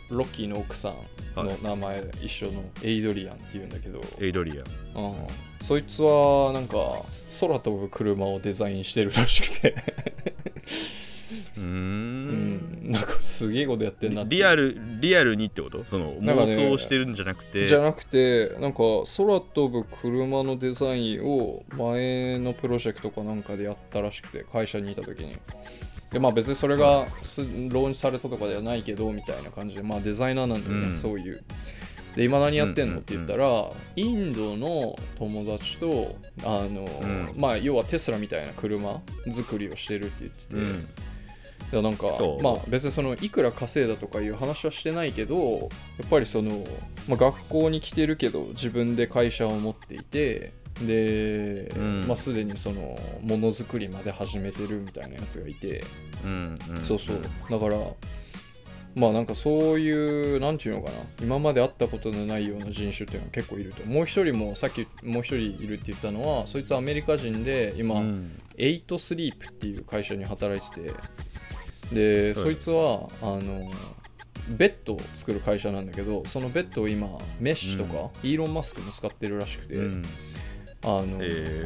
[0.10, 0.96] ロッキーの奥さん
[1.36, 4.56] の名前一緒のエイドリアンっていうんだけど、エイドリア
[5.00, 5.04] ン。
[5.04, 5.16] うん。
[5.62, 6.78] そいつはなんか
[7.40, 9.76] 空飛ぶ車をデザインしてるらしくて、
[11.58, 12.49] うーうんん、
[12.90, 14.36] なんかすげえことやってんなって。
[14.36, 15.84] リアルリアルにってこと？
[15.86, 17.68] その妄想してるんじゃなくて。
[17.68, 18.80] じゃなくてなんか
[19.16, 25.38] 空飛ぶ車のデザインを前のプロジェクトかなんかでやったらしくて会社にいた時に。
[26.12, 30.98] でまあ別にそれがすローンチされたとかではないけどみたいな感じでまあデザイナーなんだよね、うん。
[30.98, 31.44] そういう。
[32.16, 32.94] で今何やってんの？
[32.96, 37.34] うんって言ったら、インドの友達とあの、ん。
[37.38, 39.00] まあ要はテスラみたいな車
[39.32, 40.88] 作りをしてるって言ってて、うん
[41.72, 42.08] いやなんか
[42.42, 46.66] まあ別にそのいくら稼いだとかいう話はしてないけどやっぱりその、
[47.08, 52.08] まあ、学校に来てるけど自分で会社を持っていてで、うん。
[52.08, 55.84] まあ、すでにそのものづくりまで始めてるみたいなやつがいて、
[56.24, 56.84] うんうん。
[56.84, 57.22] そうそう。
[57.50, 57.78] だから
[58.96, 60.98] まあなんかそういうなんていうのかな。
[61.22, 63.86] 今まで会ったことのないような人種っていうのは結構いると。
[63.86, 68.32] もう一人もさっきもう一人いるって言ったのはそいつはアメリカ人で今、うん。
[68.58, 70.94] Eight Sleep っていう会社に働いてて
[71.92, 72.36] で、はい。
[72.36, 73.72] そいつはあの
[74.50, 77.08] ベッドを作る会社なんだけどそのベッドを今
[77.40, 80.06] メッシュとか、イーロン・マスクも使ってるらしくて、うん。
[80.82, 81.64] あのえ。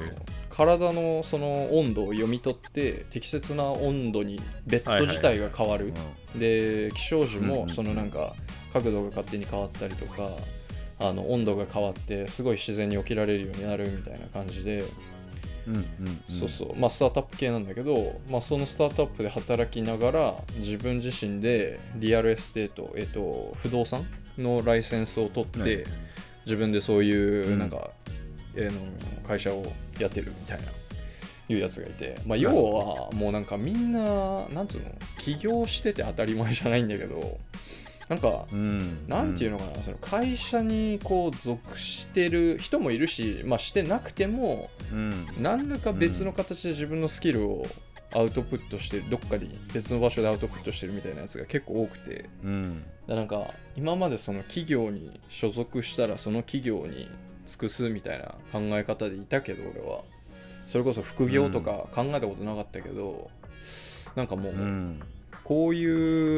[0.50, 5.92] 体のその温度を読み取って適切な温度にベッド自体が変わる、
[6.36, 8.36] で起床時もそのなんか
[8.72, 10.30] 角度が勝手に変わったりとか
[11.00, 14.84] あの温度が変わってすごい自然に起きられるようになるみたいな感じで、
[15.68, 16.24] うんうんうん。
[16.28, 16.76] そうそう。
[16.76, 24.06] まあスタートアップ系なんだけど、まあ、そのスタートアップで働きながら自分自身で real estate、えっと、不動産
[24.38, 25.84] のライセンスを取って、はい。
[26.46, 27.70] 自分でそういううんなん。
[27.70, 27.90] か、
[28.56, 28.80] えーの
[29.28, 29.66] 会社を
[30.00, 30.64] やってるみたいな
[31.50, 37.38] いうやつがいて、まあ、要はもうなんかみんななんつうの起業してて当たり前じゃないんだけど
[38.14, 39.08] なんかうん。
[39.08, 45.28] なんていうのかな、その会社にこう属してる人もいるし、まあ、してなくてもうん。
[45.40, 47.66] 何らか別の形で自分のスキルを
[48.14, 52.30] アウトプットしてるどっかに別の場所でアウトプットしてるみたいなやつが結構多くて。
[52.44, 52.84] うん。
[53.08, 57.10] だなんか今までその企業に所属したらその企業に
[57.48, 60.04] 尽くすみたいな考え方でいたけど俺は。
[60.68, 63.30] それこそ副業とか考えたことなかったけど、
[64.16, 65.02] なんかもう、うん
[65.54, 65.86] こうい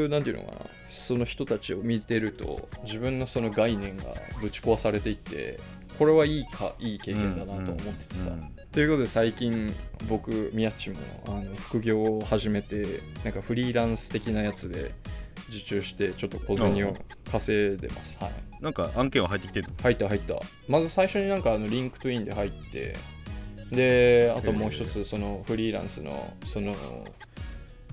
[0.05, 0.57] うなんていうのかな
[0.89, 4.03] その人たちを見てると自分のその概念が
[4.41, 5.57] ぶち壊されていって
[5.97, 8.31] これはいいかいい経験だなと思っててさ、
[8.73, 9.73] ということで最近
[10.09, 10.97] 僕みやっちも
[11.27, 14.93] あの副業を始めてなんかフリーランス的なやつで
[15.47, 16.93] 受注してちょっと小銭を
[17.31, 19.73] 稼いでます、はい、なんか案件は入ってきてるの？
[19.81, 20.35] 入った入った。
[20.67, 22.97] まず最初になんかあの LinkedIn で入って
[23.71, 26.75] であともう一つそのフリーランスのその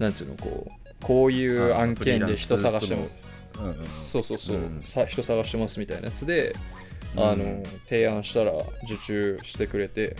[0.00, 3.88] なんつうのこうこういう案件で人探してますうんうん。
[3.88, 4.80] そうそうそう、うん。
[4.80, 6.56] さ人探してますみたいなやつで、
[7.16, 7.24] うん。
[7.24, 8.52] あの提案したら
[8.84, 10.16] 受注してくれて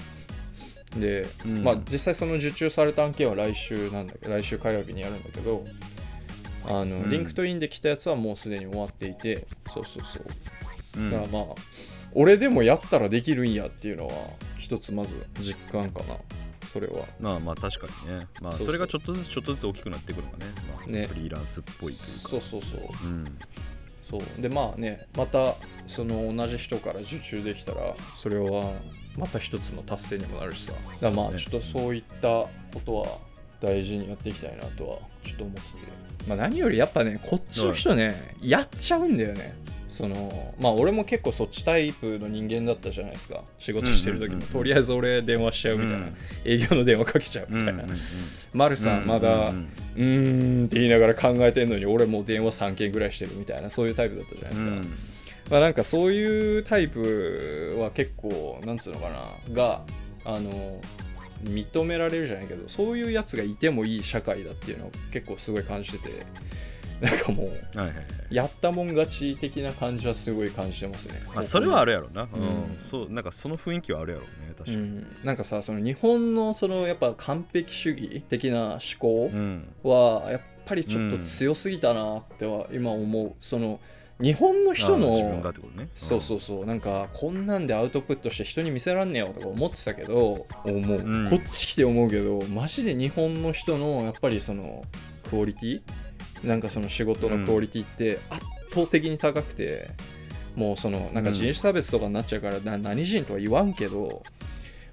[0.97, 1.64] で、うん。
[1.64, 5.64] まあ実際その受注された案件は来週なんだけど来週火曜日にやるんだけど
[6.66, 7.11] あの、うん。
[7.11, 11.01] LinkedIn で来たやつはもうすでに終わっていてそうそうそう。
[11.01, 11.11] うん。
[11.11, 11.45] だからまあ
[12.14, 14.14] 俺でもやったらできるんやっていうのは
[14.59, 16.16] 一つまず実感かな
[16.73, 17.05] それは。
[17.21, 18.27] まあまあ確かにね。
[18.41, 21.07] まあそれがちょっとずつちょっとずつ大きくなってくるのがねまあね。
[21.07, 22.29] フリーランスっぽいというか。
[22.29, 22.81] そうそうそう。
[23.05, 23.39] うん。
[24.09, 24.41] そう。
[24.41, 25.57] でまあねまた
[25.87, 28.73] その同じ人から受注できたらそれは
[29.19, 30.73] また一つの達成にもなるしさ。
[31.01, 32.49] だまあちょっとそういったこ
[32.85, 33.19] とは
[33.61, 35.79] 大事にやっていきたいなとはちょっと思ってて、
[36.27, 39.55] まあ、何よりやっぱねこっちの人ね、やっちゃうんだよね
[39.93, 43.45] そのまあ俺も結構そっちタイプの人間だったじゃないですか。
[43.59, 46.17] 仕事してる時もとりあえず俺電話しちゃうみたいな、うん。
[46.45, 47.85] 営業の電話かけちゃうみたいな、
[48.53, 53.71] 丸さんまだ、ううんーんって言いながら考えてんのに俺もう電話3件ぐらいしてるみたいな。
[53.71, 54.83] そういうタイプだったじゃないですか、うん。
[55.51, 59.55] まあ、なんかそういうタイプは結構なんつうのかな。
[59.55, 59.83] が
[60.25, 60.81] あの
[61.45, 66.11] 認められるじゃないけどそういうやつがいてもいい社会だっていうのを結構すごい感じてて
[67.03, 67.53] なんかもうは
[67.85, 68.07] いはいはい。
[68.31, 71.21] やったもん勝ち的な感じはすごい感じてますね。
[71.35, 72.23] まあそれはあるやろな。
[72.23, 72.45] ううん。
[72.45, 74.77] んそうなんかその雰囲気はあるやろうね確かに。
[74.77, 79.69] うん、なんかさその日本のそのやっぱ完璧主義的な思考うん。
[79.83, 83.33] はやっぱりちょっと強すぎたなっては今思う。
[83.41, 83.81] その
[84.21, 85.88] 日本の人のね。
[85.97, 86.67] そうそうそう。
[86.67, 91.29] なんかこんなんでアウトプットして人に見せらんねえよとか思ってたけど思う、うん。
[91.29, 94.85] こっち来て思うけどマジで日本の人のやっぱりその
[95.29, 95.83] クオリティ
[96.45, 99.91] なんかその仕事のクオリティって圧倒的に高くて、
[100.57, 104.23] もうそのなんか人種差別とかになっちゃうからな何人とは言わんけど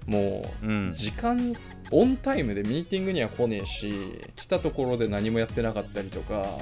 [0.06, 0.92] もううん。
[0.92, 1.54] 時間
[1.90, 6.56] オンタイムでミーティングには来ねえし来たところで何もやってなかったりとか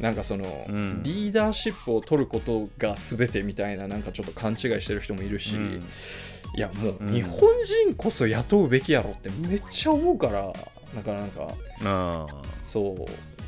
[0.00, 1.02] なんかその、うん。
[1.02, 5.82] リーダーシップを取ることが全てみたいななんかちょっと勘違いしてる人もいるし、うん。
[6.56, 7.12] いやもううん。
[7.12, 10.52] 日本人こそ雇うべきやろってめっちゃ思うから
[10.96, 11.48] なかなか。
[11.84, 12.26] あ
[12.62, 13.06] そう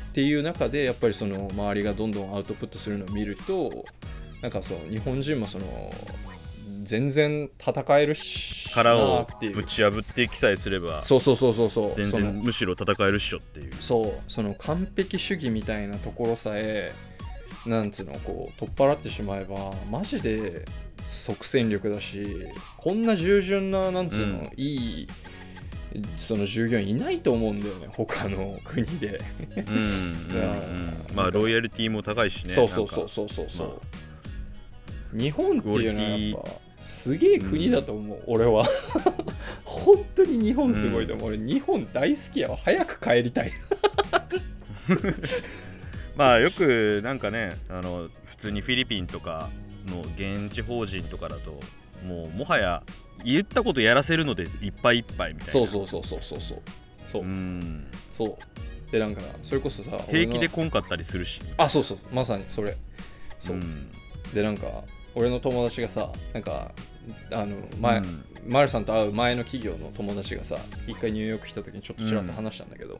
[0.09, 3.85] っていう中でやっぱりその周りがどんどんアウトプットするのを見ると
[4.41, 5.93] なんかそう日本人もその
[6.83, 11.95] 全然戦えるしあ殻なをぶち破って記載すればそうそうそうそうそう。
[11.95, 13.73] 全然むしろ戦えるっしょっていう。
[13.79, 14.31] そう。
[14.31, 16.93] その完璧主義みたいなところさえ
[17.65, 20.65] なんつうのこう取っ払ってしまえばマジで
[21.07, 24.51] 即戦力だしこんな従順ななんつうの、うん。
[24.55, 25.07] いい
[26.17, 29.21] その従業員いないと思うんだよね他の国で、
[29.55, 33.73] うんうんうんまあロイヤリティも高いしねそうそうそううそうそうそう、ま
[35.13, 38.67] 日本っていうのはやっぱすげえ国だと思う、俺は。
[39.65, 43.51] 本当に日本すごいと思う、俺日本大好きやわ早く帰りたい。
[46.15, 49.49] まあよくなんかねあの普通にフィリピンとか
[49.85, 51.59] の現地法人とかだと
[52.03, 52.83] もうもはや
[53.23, 55.51] 言ったことやらせるのでいっぱいいっぱいみたいな。
[55.51, 56.61] そうそうそうそうそうそう。
[57.05, 57.87] そう、うん。
[58.09, 58.91] そう。
[58.91, 61.41] でなんかそれこそさ平気でこんかったりするし。
[61.57, 61.97] あそうそう。
[62.11, 62.77] まさにそれ。
[63.39, 63.91] そう、ん。
[64.33, 64.83] でなんか
[65.15, 66.71] 俺の友達がさなんか
[67.31, 68.25] あの前、うん。
[68.45, 72.99] マルさんと会う前の企業の友達がさ一回ニューヨーク来た時にちょっとちらっと話したんだけど、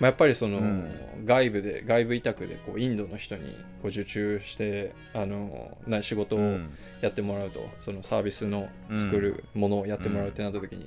[0.00, 0.94] まあ、やっぱりその、うん。
[1.24, 6.70] 外部で外部委託でこうインドの人にこう受注してあのな仕事をうん。
[7.00, 10.84] やってもらうと、そのサービスの作るものをやってもらうってなった時に、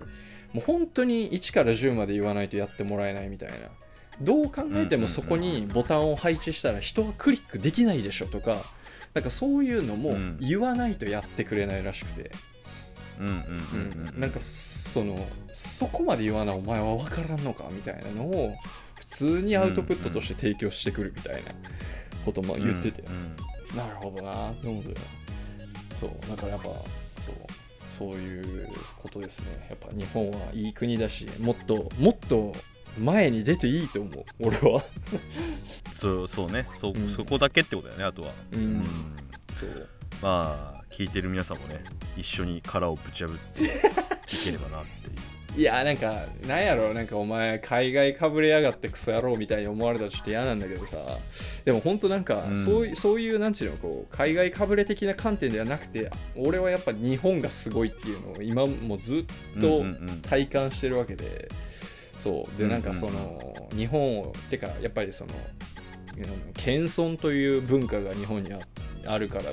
[0.53, 3.55] もう本当に1から10まで言わないとやってもらえないみたいな。
[4.19, 8.65] どう考えてもそこにボタンを配置したら人はクリックできないでしょとか
[9.13, 10.37] なんかそういうのもうん。
[10.39, 12.31] 言わないとやってくれないらしくて、
[13.19, 18.55] うんうんうんうんなんかそのそこまで言わないお前は分からんのかみたいなのを
[19.01, 21.51] 普通にアウトプットとして提供してくるみたいな
[22.23, 23.35] ことも言ってて、うん
[23.75, 24.81] なるほどなって思う。
[24.81, 25.01] んだよね
[25.99, 26.67] そうだからやっぱ
[27.21, 27.35] そう
[27.89, 28.69] そういう
[29.01, 29.67] ことですね。
[29.69, 32.53] やっぱ日本はいい国だしもっともっと
[32.99, 34.83] 前に出ていいと思う俺は。
[35.91, 36.67] そうそうね。
[36.69, 37.09] そ,、うん。
[37.09, 38.33] そこだけってことだよねあとは。
[38.51, 38.83] うん。
[39.55, 39.87] そう。
[40.21, 41.83] まあ聞いてる皆さんもね
[42.17, 43.67] 一緒に殻をぶち破ってい
[44.43, 50.97] ければなっていういやなんかなんやろなんかお前海外かぶれやがってクソ野郎みたいに思われたらちょっと嫌なんだけどさ。
[51.65, 52.57] でも本当なんか、うん。
[52.57, 59.25] そういそういうなんちゅうのこう海外かぶれ的な観点ではなくて俺はやっぱ日本がすごいっていうのを今もずっ
[59.59, 60.21] とうんうんうん。
[60.21, 61.49] 体感してるわけで。
[62.17, 62.57] そう。
[62.57, 65.33] でうんなんかその、日本をてかやっぱりその
[66.17, 68.59] うん謙遜という文化が日本にあ
[69.05, 69.51] あるから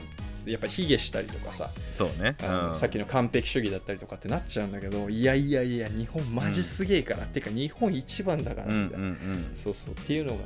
[0.51, 9.03] やっぱり卑下したりとかさそうね、うん、あのさっきの完璧主義だったりとかってなっちゃうんだけどいやいやいや日本マジすげえから、うん、てか日本一番だからみたいな、うん。
[9.03, 10.45] うんうん、そうそうっていうのが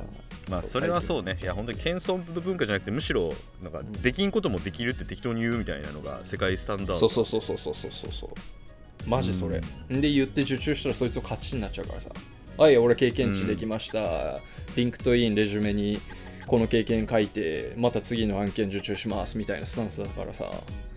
[0.49, 1.37] まあそれはそうね。
[1.41, 4.33] いや本当に謙遜の文化じゃなくてむしろなんかできん。
[4.33, 9.09] こともできるって適当に言うみたいなのが世界スタンダード、うん、そうそうそうそうそうそうそう。
[9.09, 12.09] マジそれ、うん、で言って受注したらそいつを勝ちになっちゃうからさ
[12.57, 14.39] はい俺経験値できました、
[14.75, 15.99] リンクトインレジュメに
[16.47, 20.49] この経験書いてまた次の案件受注しますみたいなスタンスだからさ。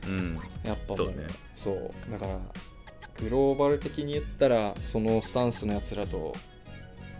[0.07, 0.39] うん。
[0.65, 1.15] やっぱそうね。
[1.55, 1.91] そう。
[2.11, 2.39] だから
[3.19, 6.35] グローバル的に言ったらそのスタンスのやつらと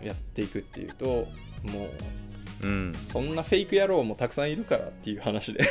[0.03, 1.27] やっていくっていうと
[1.63, 1.87] も
[2.61, 2.95] ううん。
[3.07, 5.63] そんなフェイク野郎もたくさんいるからっていう話で、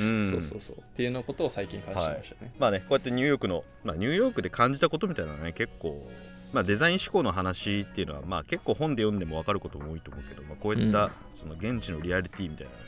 [0.00, 0.30] うん。
[0.30, 0.76] そうそうそう。
[0.78, 6.08] っていうのことを最近感じましたね、まあねこうやってニューヨークの、まあ、ニューヨークで感じたことみたいなのはね結構、
[6.54, 11.10] まあ、デザイン思考の話っていうのは、まあ、結構本で読んでも分かることも多いと思うけど、まあ、こういった、うん。
[11.32, 12.86] その現地のリアリティみたいなのをね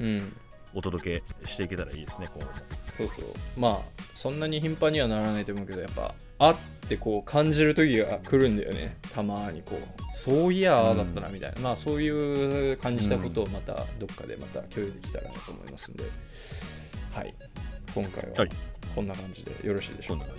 [0.00, 0.36] うん。
[0.76, 2.58] お届けしていけたらいいですね今後も
[2.90, 3.26] そうそう。
[3.56, 6.56] まあそんなに頻繁にはならないと思うけどやっぱあっ
[6.88, 8.96] てこう感じる時が来るんだよね。
[9.12, 10.16] たまにこう。
[10.16, 16.04] そういやああだったなみたいな、まあそういう感じたことをまたどっかでまた共有できたらなと思いますんで。
[17.12, 17.32] はい。
[17.94, 18.50] 今回ははい。
[18.94, 20.38] こんな感じでよろしいでしょうんかそな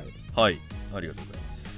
[0.00, 0.06] 感じはい。
[0.06, 0.76] ではい。
[0.94, 1.75] ありがとうございます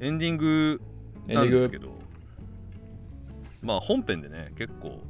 [0.00, 0.80] エンディング
[1.26, 1.98] なんですけど
[3.60, 5.02] まあ本編でね結構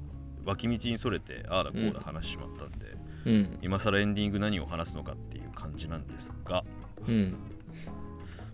[0.45, 2.87] 脇道にそれてああだこうだ話しちまったんで、
[3.27, 3.59] うん。
[3.61, 6.65] 今更エンディング何を話すのかっていう感じなんですが
[7.07, 7.37] うん。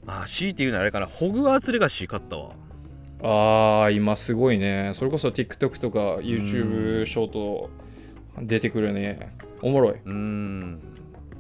[0.05, 2.53] まあ強いて言うならあれかなホグワーツレガシー買ったわ。
[3.23, 4.91] ああ今すごいね。
[4.95, 7.71] それこそ TikTok とか YouTube ショート
[8.43, 9.37] 出てくるね。
[9.63, 9.95] おもろい。
[9.95, 10.94] うーん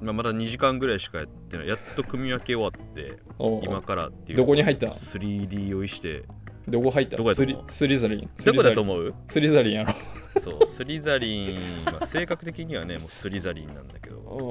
[0.05, 1.68] まあまだ2時間ぐらいしかやってない。
[1.68, 3.18] やっと組み分け終わって
[3.62, 4.38] 今からっていう。
[4.38, 6.22] どこに入った？3D 用意して
[6.68, 7.16] どこ入った？
[7.16, 7.64] スどこやと思う？
[7.66, 8.30] リスリザリン。
[8.44, 9.14] どこだとう思う？
[9.28, 9.72] スリザリン。
[9.74, 9.94] やろ。
[10.40, 14.18] そうスリザリン、まあ、性格的にはねもうスリザリンなんだけど。
[14.26, 14.44] おうお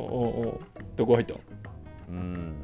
[0.44, 0.60] うおう。
[0.96, 2.56] どこ入ったうーん。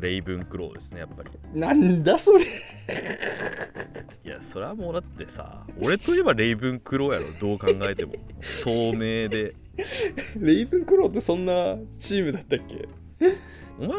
[0.00, 1.30] レイブンクローですねやっぱり。
[1.58, 2.44] なんだそれ。
[4.24, 8.14] いやそれはもうだってさ俺といえばレイブンクローやろどう考えても。
[8.40, 9.54] 聡明で
[10.38, 12.88] レイブンクローってそんなチームだったっけ？
[13.78, 13.96] お前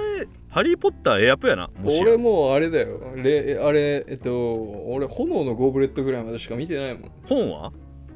[0.49, 2.03] ハリー・ポッターエアプやなもしや。
[2.03, 2.99] 俺もうあれだよ。
[3.15, 7.11] レあれえっと俺炎のゴブレットぐらいまでしか見てないもん。
[7.25, 7.71] 本は？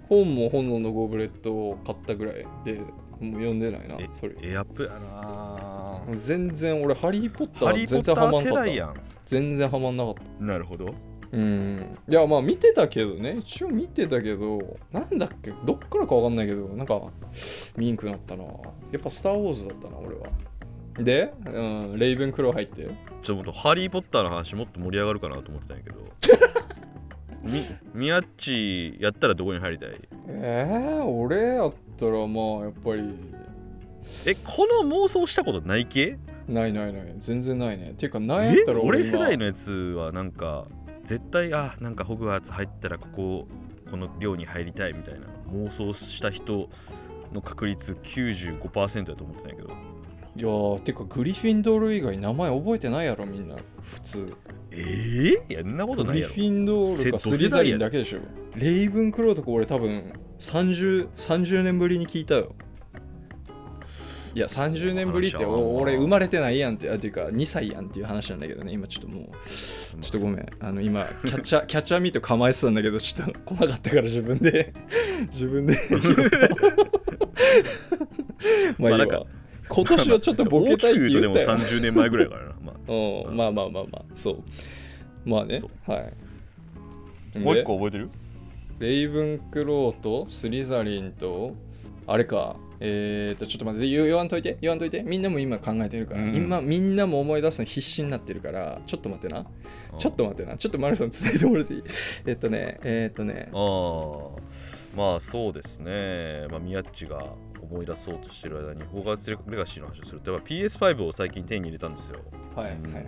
[0.08, 2.74] 本も炎のゴブレットを買ったぐらいで
[3.20, 3.95] もう読んでないな。
[3.99, 6.01] えそれエアップやな。
[6.16, 8.93] 全然俺ハリー・ポッター・全然ハマんかった。
[9.26, 10.45] 全然ハマんなかった。
[10.45, 10.93] なるほど
[11.32, 11.92] うん。
[12.10, 13.38] いやまあ見てたけどね。
[13.40, 15.52] 一応見てたけどなんだっけ？
[15.66, 17.02] どっからかわかんないけどなんか
[17.76, 18.44] 見んくなったな。
[18.44, 18.50] や
[18.98, 20.28] っぱ「スター・ウォーズ」だったな俺は。
[21.00, 21.62] で、う
[21.96, 22.88] ん、レイブンクロー入って
[23.22, 25.98] ちょっとハリー・ポッターの話もっと盛り上がるかなと思ってたんやけど。
[27.44, 27.64] み
[27.94, 29.90] 宮っちやったらどこに入りたい？
[30.28, 33.04] えー、俺やったらまあやっぱり。
[34.26, 36.18] えこの妄想したことない系？
[36.48, 37.14] ないないない。
[37.18, 37.92] 全然ないね。
[37.92, 38.88] っていうかなんやっえたら今。
[38.88, 40.66] 俺世代のやつはなんか
[41.08, 43.47] 絶対あなんかホグワーツ入ったらここ
[43.89, 46.68] この寮に入りたいみたいな妄想した人
[47.32, 49.70] の確率95%だと思ってたんやけど。
[49.70, 53.55] いやーてかグリフィンドール以外名前覚えてないやろみんな。
[53.82, 54.34] 普通。
[54.72, 56.34] えー、いやんなことグないやろ。
[56.36, 58.20] リフィンドールかせスリザリンだけでしょ。
[58.55, 62.53] レイブンクローとか俺多分 30, 30年ぶりに聞いたよ
[64.36, 69.26] いや30年ぶりって俺生まれてないやんってあていうか2歳やんっていう話なんだけどね今ちょっともう。
[70.02, 70.46] ちょっとごめん。
[70.60, 74.74] あの今キャッチャー キャッチャーミート構えてたんだけどちょっと来なかったから自分で。
[75.32, 75.78] 自分で。
[78.80, 79.26] まあいいわ、まあ
[79.70, 83.38] 今年はちょっとボケたいって大きく言うとでも言ったよ30年前ぐらいからな、まあ、うん。
[83.38, 84.02] まあまあまあまあ。
[84.16, 84.44] そう。
[85.26, 85.58] まあね。
[85.58, 85.98] そは
[87.36, 87.40] い。
[87.40, 88.10] もう一で個覚えてる？
[88.80, 91.56] レイブンクローとスリザリンと
[92.06, 95.04] あれかえーとちょっと待って言わんといて言わんといて。
[95.04, 96.36] みんなも今考えてるから、うん。
[96.36, 99.46] 今みんなも思い出すの必死になってるからちょっと待ってな。
[99.98, 100.58] ちょっと待ってな。
[100.58, 101.84] ちょっとマルさん伝えてもらっていい？
[102.28, 103.50] えっとねえっとね。
[103.54, 104.42] ああ
[104.96, 107.24] まあそうですね、まあ、宮っちが
[107.62, 110.32] 思い出そうとしてる間にホーガーツレガシーの話をすると。
[110.32, 112.20] やっぱ PS5 を最近手に入れたんですよ。
[112.56, 112.94] うんはいはい。
[112.94, 113.04] はい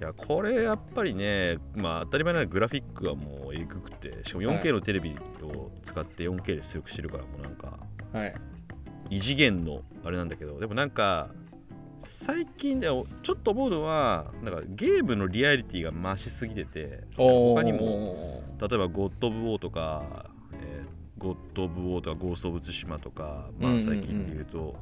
[0.00, 7.78] いやこれやっぱりねまあ当たり前ながらグラフィックはもうえぐくてしかも 4K のテレビを使って 4K で出力してるからもうなんか
[8.14, 8.34] はい。
[9.10, 11.28] 異次元のあれなんだけどでもなんか
[11.98, 23.78] 最近ではちょっと思うのはなんかゲームのリアリティが増しすぎてて他にも例えばゴッド・オブ・ウォーとか、えーゴッド・オブ・ウォーとかゴースト・オブ・ツシマとか、まうんうんうん。
[23.78, 24.74] あ最近で言うと、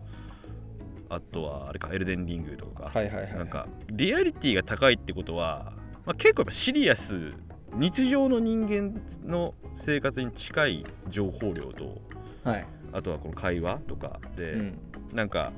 [1.08, 3.34] あとはあれかエルデンリングとか、はいはいはい。
[3.34, 5.74] なんかリアリティが高いってことは、
[6.04, 7.34] まあ、結構やっぱシリアス
[7.74, 12.00] 日常の人間の生活に近い情報量と
[12.44, 14.78] はい、あとはこの会話とかで、うん、
[15.12, 15.52] なんか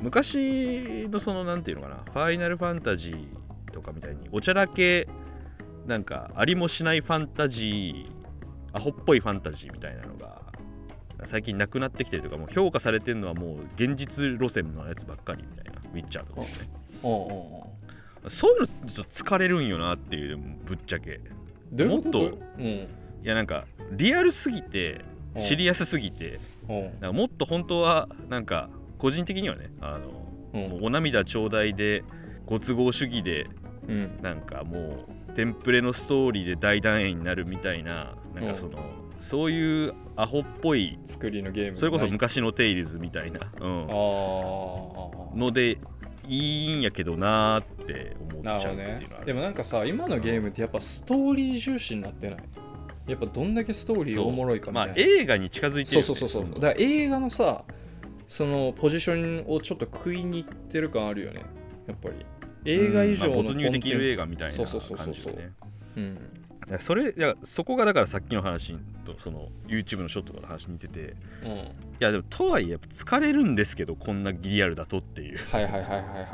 [0.00, 5.06] 昔のそのなんていうのかなファイナルファンタジーとかみたいにおちゃらけ
[5.86, 10.42] なんかありもしないファンタジーアホっぽいファンタジーみたいなのが
[11.24, 16.52] 最近なくなってきてるとかもう評価されてるのはもう現実路線のやつばっかりみたいなウィッチャーとかもね。
[18.28, 21.20] そういうのちょっと疲れるんよなっていうぶっちゃけ。
[21.84, 22.64] もっとうん。
[22.66, 22.88] い
[23.22, 25.04] やなんかリアルすぎて
[25.36, 27.12] シリアスすぎてうんなん。
[27.12, 30.70] かもっと本当はなんか個人的にはねあのうん。
[30.70, 32.04] もうお涙ちょうだいで
[32.46, 33.46] ご都合主義で
[33.88, 34.18] うん。
[34.22, 38.78] なんかもうテンプレのストーリーで大団円になるみたいななんかその、
[39.18, 43.86] そういうアホっぽい作りのゲームそれこそ昔のテイルズみたいな、うん。
[45.38, 45.78] ので
[46.28, 49.26] いいんやけどなーって思っちゃうってねいうのはある。
[49.26, 52.38] でもなんかさ今のゲームってやっぱストーリー重視になってない？
[53.06, 54.28] やっぱどんだけストーリーそう。
[54.28, 56.02] おもろいかみたいな、まあ映画に近づいてるよね。
[56.06, 56.54] そうそうそうそう。
[56.54, 57.64] だから映画のさ
[58.28, 61.42] そのポジションをちょっと食いにいってる感あるよね。
[61.86, 62.24] やっぱり。
[62.64, 63.44] 映画以上のうん。
[63.44, 65.52] まあ没入できる映画画みたいなそうそうそうそう感じよね
[65.96, 66.18] うん
[66.78, 71.00] それいやそこがだからさっきの話とその YouTube のショットの話に似てて。
[71.00, 71.14] いうん。
[71.98, 75.38] やでもとはいえ疲れるんですけどこんなギリアルだとっていう。
[75.50, 76.24] はいはいはいはいはいはいは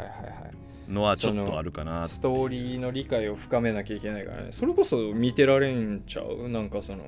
[0.50, 4.48] いのはちょっとあるかなストーリーの理解を深めなきゃいけないからね。
[4.50, 6.48] それこそ見てられんちゃう？
[6.48, 7.04] なんかその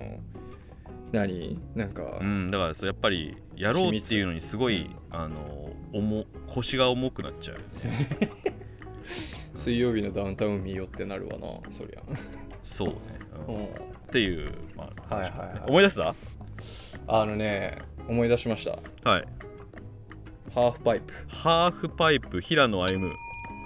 [1.13, 1.59] 何？
[1.75, 4.97] なんか、うんだからそうやっぱりやろうっていうのにすごい秘密？
[5.13, 7.59] あの重腰が重くなっちゃう
[9.55, 12.01] 水曜日のダウンタウン見よってなるわなそりゃ、
[12.63, 12.95] そうね、
[13.49, 13.55] うん。
[13.57, 13.69] っうん、
[14.13, 15.69] ていう、まあはいはいはい。
[15.69, 16.15] 思い出した？
[17.09, 17.79] あのね
[18.09, 19.11] 思い出しました。
[19.11, 19.25] はい。
[20.55, 21.15] ハーフパイプ。
[21.29, 23.09] ハーフパイプ平野歩夢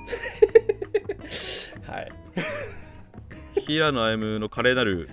[1.86, 2.12] はい。
[3.66, 5.08] 平野歩夢の華麗なる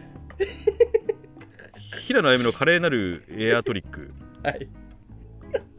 [2.08, 4.12] 平野歩夢の華麗なるエアトリック
[4.44, 4.68] はい。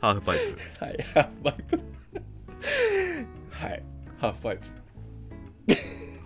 [0.00, 0.84] ハーフパイプ。
[0.84, 1.80] はいハーフパイプ。
[3.50, 3.82] はい
[4.18, 4.62] ハーフパイプ。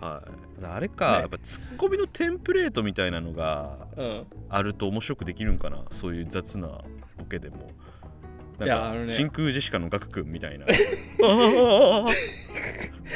[0.05, 0.65] はい。
[0.65, 1.19] あれか、ね。
[1.19, 4.25] やっぱツッコミのテンプレートみたいなのがうん。
[4.49, 5.83] あると面白くできるんかな？
[5.91, 6.67] そういう雑な
[7.17, 7.71] ボケでも。
[8.59, 9.07] なんか、ね。
[9.07, 10.65] 真空ジェシカのガク君みたいな。
[10.65, 10.69] あ
[12.07, 12.07] あ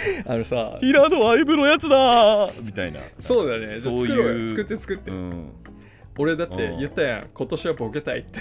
[0.25, 2.49] あのさ平野歩夢のやつだ。
[2.49, 2.99] ーみたいな。
[3.19, 3.65] そうだね。
[3.65, 4.47] そういう。
[4.47, 5.51] 作って作って、うん。
[6.17, 7.29] 俺だって言ったやん。
[7.33, 8.39] 今年はボケたいって。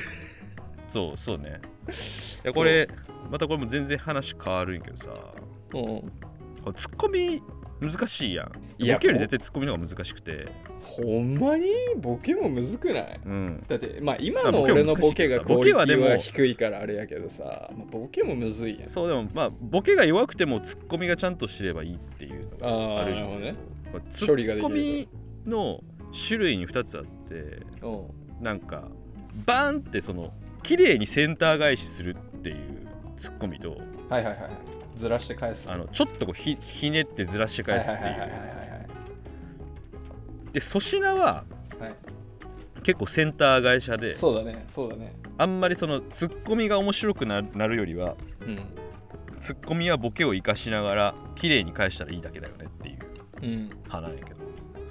[0.87, 1.61] そうそうね。
[2.45, 2.89] いやこれ
[3.31, 5.11] またこれも全然話変わるんやけどさ。
[5.75, 5.79] う
[6.71, 6.73] ん。
[6.75, 7.43] ツッコミ
[7.81, 8.47] 難しいやん。
[8.49, 10.49] ボケより絶対ツッコミの方が難しくて
[11.05, 13.21] ほんまにボケもむずくない？
[13.25, 13.65] うん。
[13.69, 18.89] だってまあ今の俺のボケがクオリテボケはでも低いからあれやけどさ、まあ、ボケもむずいやん。
[18.89, 23.55] そうでもまあボケが弱くてもツッコミがちゃんとしてればいいっていうのがあるんだけあーなるほどね。
[23.93, 25.09] まあツ処理がッできるコミ
[25.47, 25.81] の
[26.29, 27.35] 種類に2つあって
[27.83, 27.89] う。
[28.43, 28.89] んなんか
[29.47, 30.33] バーンってその
[30.63, 32.57] 綺麗にセンター返しするっていう
[33.17, 34.51] ツッコミとはいはいはいはい。
[34.97, 35.71] ずらして返す。
[35.71, 38.70] あのちょっとこうひひねってずらして返すっていはいはいはいうはい
[40.53, 41.45] で粗品はは
[41.79, 41.81] い。
[41.83, 41.95] はい
[42.83, 45.15] 結構センター返し派でそうだねそうだね。
[45.37, 48.59] あんまりそのツッコミが面白くななるよりはうん。
[49.39, 52.99] ツッコミはボケを生かしながら綺麗に返したらいいだけだよねっていう
[53.43, 53.51] うん。
[53.69, 54.41] 派なんやけど、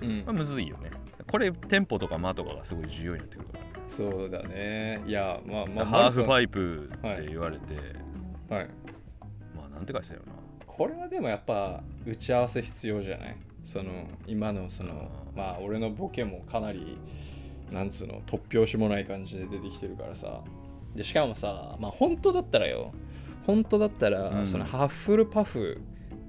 [0.01, 0.17] うん。
[0.23, 0.91] まあ、むずいよね。
[1.31, 5.01] これテンポとか間とかがすごい重要になってくるから、そうだね。
[5.07, 7.73] いやまあまあハーフイパイプって言われて、
[8.53, 8.69] はい。
[9.55, 10.33] まあなんて返したよな。
[10.67, 13.37] これはでもやっぱ打ち合わせ必要じゃない？
[13.69, 16.97] その今のそのまあ俺のボケもかなり
[17.71, 20.41] なんつうの突拍子もない感じで出てきてるからさ。
[20.95, 22.91] でしかもさまあ本当だったらよ。
[23.45, 24.47] 本当だったら、うん。
[24.47, 25.79] そのハッフルパフ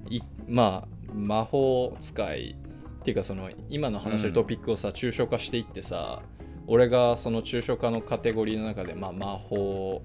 [0.07, 2.55] いまあ魔法使い
[3.01, 6.21] っていうかその今の話のトピックをさ、抽象化していってさ
[6.73, 10.01] 俺がその抽象化のカテゴリーの中で、まあ、魔法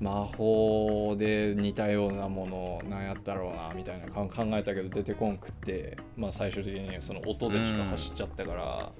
[0.00, 8.92] 魔法で似たようなものなんやったろうなみたいな考考えたけど出てこんくって、まあ、最終的にその音でしか走っちゃったから、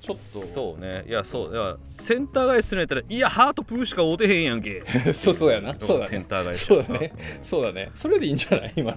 [0.00, 0.40] ちょっと。
[0.40, 1.06] そうね。
[1.08, 1.54] いやそう。
[1.54, 4.82] いやセンター返しするんやったらいやハートプーしか追うてへんやんけ。
[5.14, 5.74] そうそうやな。
[5.78, 6.08] そうだね。
[6.10, 7.12] センター返しそうだね。
[7.40, 7.90] そうだね。
[7.94, 8.74] それでいいんじゃない？
[8.76, 8.94] 今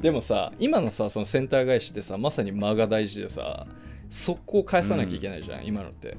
[0.00, 3.66] でもさ今のさそのセンター返しってさまさに間が大事でさ
[4.08, 6.16] 速攻返さなきゃいけないじゃん、今のって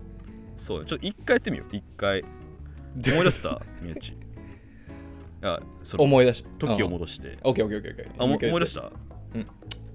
[0.56, 0.86] そうね。
[0.86, 1.76] ちょっと一回やってみよう。
[1.76, 2.22] 一回。
[2.22, 3.62] 思い出した？
[3.82, 4.16] 宮地い
[5.42, 7.38] やその思い出し時を戻して。
[7.44, 8.22] オッケーオッケーオッケーオッケー。
[8.22, 8.92] あ思い出した？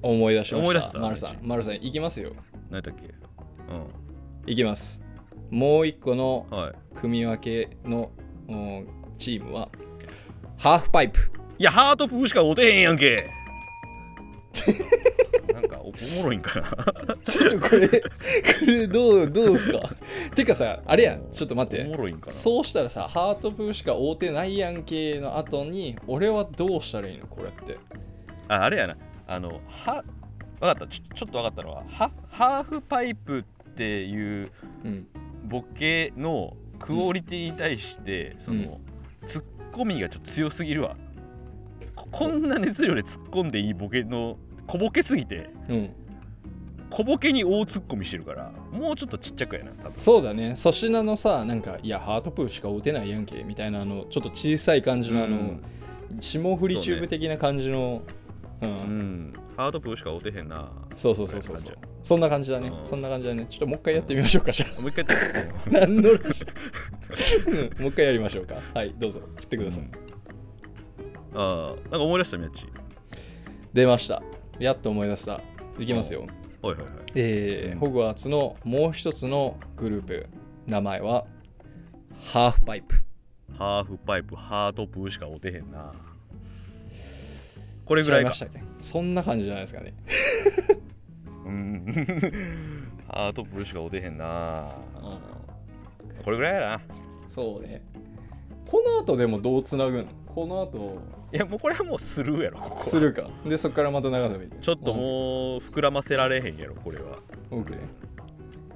[0.03, 0.63] 思い出しました。
[0.63, 0.99] 思い出した？
[0.99, 1.39] マルさん。
[1.43, 2.33] マルさんいきますよ。
[2.71, 3.07] 何だっけ？
[3.07, 3.11] う
[4.47, 5.03] いきます。
[5.51, 6.75] もう一個のんはい。
[6.95, 8.11] 組み分けの
[8.49, 8.87] うん
[9.19, 9.69] チームは
[10.59, 11.19] ハーフパイプ。
[11.59, 13.17] いやハートプーしか追うてへんやんけ
[15.91, 16.67] おおもろいんかな。
[17.25, 17.97] ちょっとこれこ
[18.67, 19.81] れどうどうですか？
[20.35, 21.31] てかさあれやん。
[21.33, 22.33] ちょっと待っおもてろいんかな。
[22.33, 27.27] そうしたらさハートプーしか追うてないやんけの後に俺はどうしたらいいの？
[27.27, 27.79] これって。
[28.49, 28.97] ああれやな。
[29.27, 30.05] あのは
[30.61, 30.87] 分かった。
[30.87, 33.43] ちょちょっと分かったのははハーフパイプっ
[33.75, 34.51] ていう
[34.85, 35.07] うん
[35.45, 38.79] ボケのクオリティに対して、その、
[39.25, 40.97] ツッコミがちょっと強すぎるわ。
[41.95, 44.39] ここんな熱量で突っ込んでいいボケの
[44.71, 45.91] 小ボケすぎてうん。
[46.91, 49.95] 小ボケに大突っ込みしてるからもうちょっとちっちゃくやな多分。
[49.99, 50.55] そうだね。
[50.57, 55.63] 粗品のさなんかいやハートプーしか打てないやんけみたいなあのちょっと小さい感じのあの、うん。
[56.21, 58.03] 霜降りチューブ的な感じの
[58.61, 58.71] う,、うん。
[59.31, 61.77] んハートプーしか打てへんなそうそうそうそうそう。
[62.05, 62.87] そんな感じだね、うん。
[62.87, 63.47] そんな感じだね。
[63.51, 64.81] ちょっともう一回やってみましょうかじゃあ。
[64.81, 66.15] もう一回やって何 もう
[67.89, 68.57] 一回やりましょうか。
[68.75, 69.21] はいどうぞ。
[69.37, 71.41] 振ってください、うん。
[71.41, 72.67] ああなんか思い出したみやっち。
[73.73, 74.23] 出ました
[74.61, 75.41] やっと思い出した。
[75.79, 76.27] いきますよ。
[76.63, 76.95] はいはいはい。
[77.15, 77.79] えーうん。
[77.79, 80.27] ホグワーツのもう一つのグループ。
[80.67, 81.25] 名前は
[82.23, 82.95] ハーフパイプ。
[83.59, 85.95] ハーフパイプハートプーしか打てへんな。
[87.87, 88.35] これぐらいか。
[88.81, 89.95] そんな感じじゃないですかね。
[91.47, 91.87] うん。
[93.09, 94.75] ハートプーしか打てへんな。
[96.23, 96.81] これぐらいやな。
[97.31, 97.83] そうね
[98.71, 100.05] この後でもどうつなぐの？
[100.27, 100.99] この後。
[101.33, 102.85] いやもうこれはもうスルーやろここは。
[102.85, 103.23] するか。
[103.45, 105.03] でそこからまた長旅ちょっともう
[105.59, 107.19] 膨らませられへんやろこれは。
[107.51, 107.77] うん OK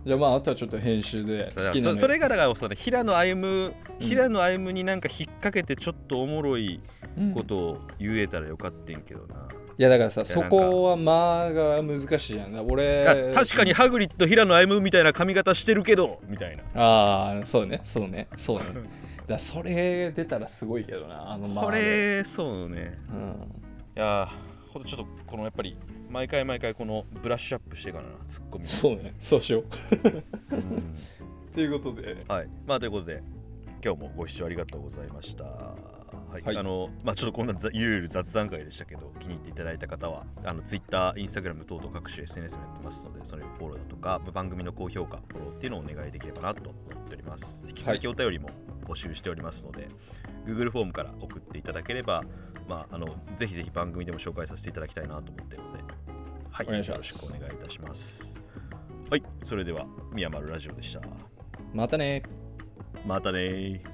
[0.07, 6.79] じゃあまああとはちょっと編集で好きなのそそれがだからそれ平野歩夢平野歩夢になんか引っ掛けてちょっとおもろい
[7.17, 7.33] うん。
[7.33, 16.65] ことを言えたらよかってんけどな、いやだからさそこは間が難しいやんだ俺確かにハグリッド平野歩夢みたいな髪型してるけどみたいな。
[16.75, 18.65] ああそうねそうねそうね
[19.27, 22.93] だそれ出たらすごいけどなあの間こでれそうね。
[23.11, 23.19] うん。
[23.97, 25.77] いやーほんとちょっとこのやっぱり
[26.11, 29.65] 毎回毎回このブラッシュアップしてからなツッコミそうねそうしよう。
[30.55, 30.99] うん。
[31.55, 32.25] ということで。
[32.29, 32.49] はい。
[32.67, 33.23] まあということで
[33.85, 35.45] 今日もご視聴ありがとうございました。
[35.45, 36.57] はい、はい。
[36.57, 47.69] あのまあちょっとこんなざゆるゆる雑談会でしたけど気に入っていただいた方はあの Twitter、Instagram 等々各種 SNS もやってますのでそれをフォローだとか番組の高評価フォローっていうのをお願いできればなと思っております。
[47.69, 48.51] 引き続きお便りも
[48.85, 49.89] 募集しておりますので、
[50.45, 52.23] Google フォームから送っていただければ
[52.69, 55.85] まああのぜひぜひ番組でも紹介させていただきたいなと思っているので
[56.51, 58.41] はいいよろしくお願いいたします。
[59.11, 61.01] はいそれでは宮丸ラジオでした。
[61.73, 62.23] またね
[63.07, 63.94] またねー